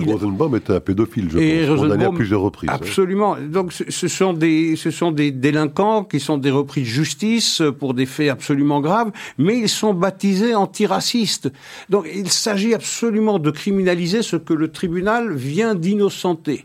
[0.06, 2.70] Rosenbaum était un pédophile, je et pense, condamné à plusieurs reprises.
[2.72, 3.36] Absolument.
[3.36, 7.94] Donc ce sont, des, ce sont des délinquants qui sont des repris de justice pour
[7.94, 11.50] des faits absolument graves, mais ils sont baptisés antiracistes.
[11.90, 16.64] Donc il s'agit absolument de criminaliser ce que le tribunal vient d'innocenter.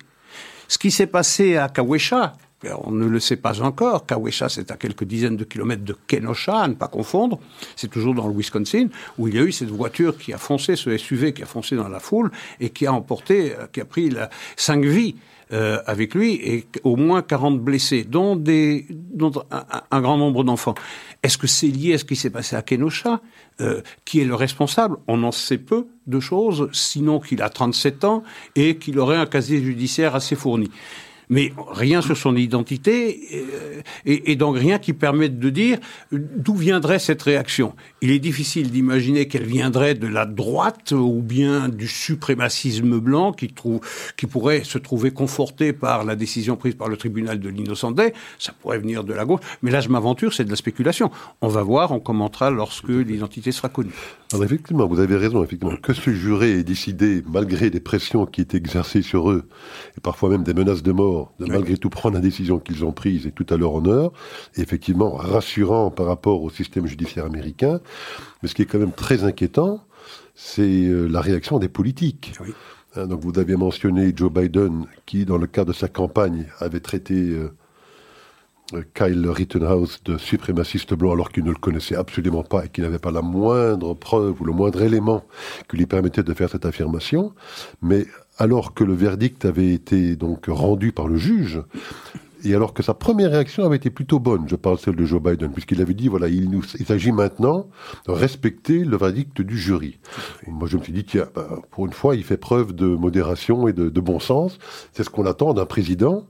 [0.67, 2.34] Ce qui s'est passé à Kawesha,
[2.84, 4.05] on ne le sait pas encore.
[4.05, 7.39] Kawesha, c'est à quelques dizaines de kilomètres de Kenosha, à ne pas confondre.
[7.76, 8.88] C'est toujours dans le Wisconsin,
[9.18, 11.76] où il y a eu cette voiture qui a foncé, ce SUV qui a foncé
[11.76, 14.14] dans la foule et qui a emporté, euh, qui a pris
[14.55, 15.16] cinq vies.
[15.53, 18.88] Euh, avec lui et au moins 40 blessés, dont, des,
[19.91, 20.76] un, grand nombre d'enfants.
[21.24, 23.20] Est-ce que c'est lié à ce qui s'est passé à Kenosha?
[23.59, 24.95] Euh, Qui est le responsable?
[25.09, 28.24] On en sait peu de choses, sinon qu'il a 37 ans
[28.55, 30.72] et qu'il aurait un casier judiciaire assez fourni
[31.32, 35.79] mais rien sur son identité, euh, et, donc rien qui permette de dire
[36.11, 37.73] d'où viendrait cette réaction.
[38.01, 43.47] Il est difficile d'imaginer qu'elle viendrait de la droite ou bien du suprémacisme blanc qui,
[43.47, 43.79] trouve,
[44.17, 48.13] qui pourrait se trouver conforté par la décision prise par le tribunal de l'innocenté.
[48.38, 51.11] Ça pourrait venir de la gauche, mais là je m'aventure, c'est de la spéculation.
[51.39, 53.93] On va voir, on commentera lorsque l'identité sera connue.
[54.34, 58.41] Alors effectivement, vous avez raison, effectivement, que ce juré ait décidé, malgré des pressions qui
[58.41, 59.47] étaient exercées sur eux,
[59.97, 62.91] et parfois même des menaces de mort, de malgré tout prendre la décision qu'ils ont
[62.91, 64.11] prise et tout à leur honneur,
[64.55, 67.80] effectivement rassurant par rapport au système judiciaire américain.
[68.41, 69.84] Mais ce qui est quand même très inquiétant,
[70.36, 72.34] c'est euh, la réaction des politiques.
[72.95, 76.80] Hein, donc vous aviez mentionné Joe Biden qui, dans le cadre de sa campagne, avait
[76.80, 77.53] traité euh,
[78.74, 82.84] euh, Kyle Rittenhouse de suprémaciste blanc alors qu'il ne le connaissait absolument pas et qu'il
[82.84, 85.24] n'avait pas la moindre preuve ou le moindre élément
[85.69, 87.34] qui lui permettait de faire cette affirmation.
[87.82, 88.05] Mais
[88.42, 91.62] alors que le verdict avait été donc rendu par le juge,
[92.44, 95.22] et alors que sa première réaction avait été plutôt bonne, je parle celle de Joe
[95.22, 97.70] Biden, puisqu'il avait dit, voilà, il, nous, il s'agit maintenant
[98.08, 100.00] de respecter le verdict du jury.
[100.48, 103.68] moi, je me suis dit, tiens, bah, pour une fois, il fait preuve de modération
[103.68, 104.58] et de, bon sens.
[104.92, 106.26] C'est ce qu'on attend d'un président,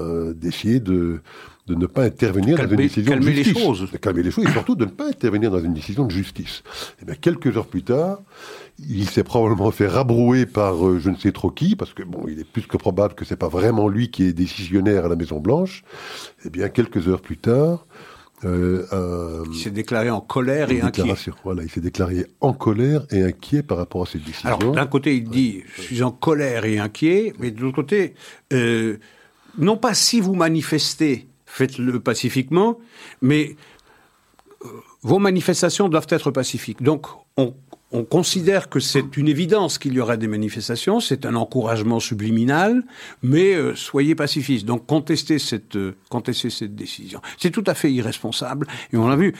[0.00, 1.20] euh, d'essayer de,
[1.66, 3.44] de ne pas intervenir dans une décision de justice.
[3.44, 3.90] Calmer les choses.
[3.92, 6.62] De calmer les choses et surtout de ne pas intervenir dans une décision de justice.
[7.00, 8.20] Et bien, quelques heures plus tard,
[8.78, 12.24] il s'est probablement fait rabrouer par euh, je ne sais trop qui, parce que bon,
[12.28, 15.16] il est plus que probable que c'est pas vraiment lui qui est décisionnaire à la
[15.16, 15.84] Maison Blanche.
[16.44, 17.86] Et bien, quelques heures plus tard,
[18.44, 21.14] euh, il s'est déclaré en colère et inquiet.
[21.44, 24.48] Voilà, il s'est déclaré en colère et inquiet par rapport à cette décision.
[24.48, 28.14] Alors, d'un côté, il dit je suis en colère et inquiet, mais de l'autre côté,
[28.52, 28.98] euh,
[29.58, 32.78] non pas si vous manifestez, faites-le pacifiquement,
[33.20, 33.56] mais
[34.64, 34.68] euh,
[35.02, 36.82] vos manifestations doivent être pacifiques.
[36.82, 37.54] Donc, on,
[37.92, 42.82] on considère que c'est une évidence qu'il y aura des manifestations, c'est un encouragement subliminal,
[43.22, 44.64] mais euh, soyez pacifistes.
[44.64, 45.94] Donc contestez cette, euh,
[46.32, 47.20] cette décision.
[47.38, 48.66] C'est tout à fait irresponsable.
[48.92, 49.34] Et on l'a vu,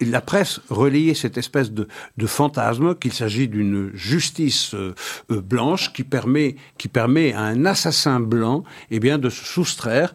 [0.00, 1.86] la presse relayait cette espèce de,
[2.16, 4.94] de fantasme qu'il s'agit d'une justice euh,
[5.28, 10.12] blanche qui permet, qui permet à un assassin blanc eh bien, de se soustraire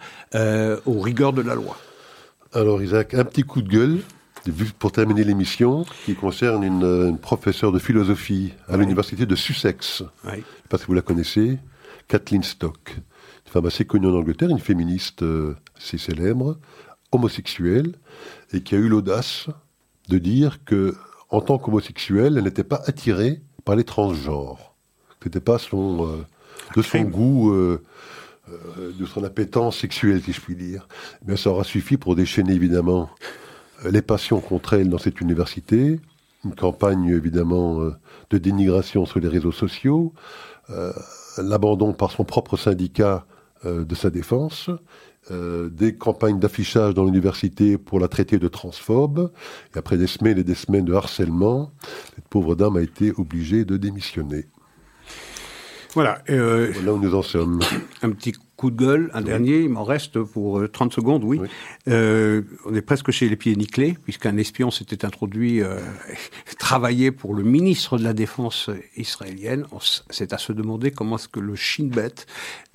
[0.85, 1.77] aux rigueurs de la loi.
[2.53, 3.99] Alors Isaac, un petit coup de gueule
[4.77, 10.03] pour terminer l'émission, qui concerne une, professeure de philosophie à l'université de Sussex.
[10.23, 11.59] Je ne sais pas si vous la connaissez,
[12.07, 12.95] Kathleen Stock.
[12.95, 16.57] Une femme assez connue en Angleterre, une féministe euh, assez célèbre,
[17.11, 17.95] homosexuelle,
[18.53, 19.47] et qui a eu l'audace
[20.07, 20.95] de dire que,
[21.29, 24.75] en tant qu'homosexuelle, elle n'était pas attirée par les transgenres.
[25.21, 26.25] Ce n'était pas son, euh,
[26.75, 27.53] de son goût.
[28.49, 30.87] Euh, de son appétence sexuelle, si je puis dire.
[31.25, 33.29] Mais ça aura suffi pour déchaîner évidemment euh,
[33.85, 35.99] les passions contre elle dans cette université,
[36.45, 37.91] une campagne évidemment euh,
[38.29, 40.13] de dénigration sur les réseaux sociaux,
[40.69, 40.93] euh,
[41.37, 43.25] l'abandon par son propre syndicat
[43.65, 44.69] de sa défense,
[45.29, 49.33] des campagnes d'affichage dans l'université pour la traiter de transphobe,
[49.75, 51.73] et après des semaines et des semaines de harcèlement,
[52.15, 54.45] cette pauvre dame a été obligée de démissionner.
[55.93, 56.21] Voilà.
[56.29, 57.59] Euh, voilà où nous en sommes.
[58.01, 61.39] Un petit coup de gueule, un dernier, il m'en reste pour 30 euh, secondes, oui.
[61.87, 65.79] Euh, on est presque chez les pieds nickelés, puisqu'un espion s'était introduit, euh,
[67.17, 69.65] pour le ministre de la Défense israélienne.
[70.09, 72.25] C'est à se demander comment est-ce que le Shin Bet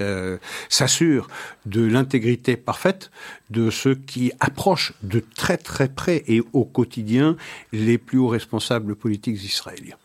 [0.00, 0.38] euh,
[0.70, 1.28] s'assure
[1.66, 3.10] de l'intégrité parfaite
[3.50, 7.36] de ceux qui approchent de très très près et au quotidien
[7.72, 9.96] les plus hauts responsables politiques israéliens.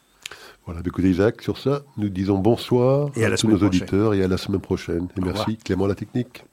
[0.72, 4.38] Voilà, écoutez Jacques, sur ça, nous disons bonsoir à, tous nos auditeurs et à la
[4.38, 5.08] semaine prochaine.
[5.18, 5.58] Et merci.
[5.58, 6.46] Clément La Technique.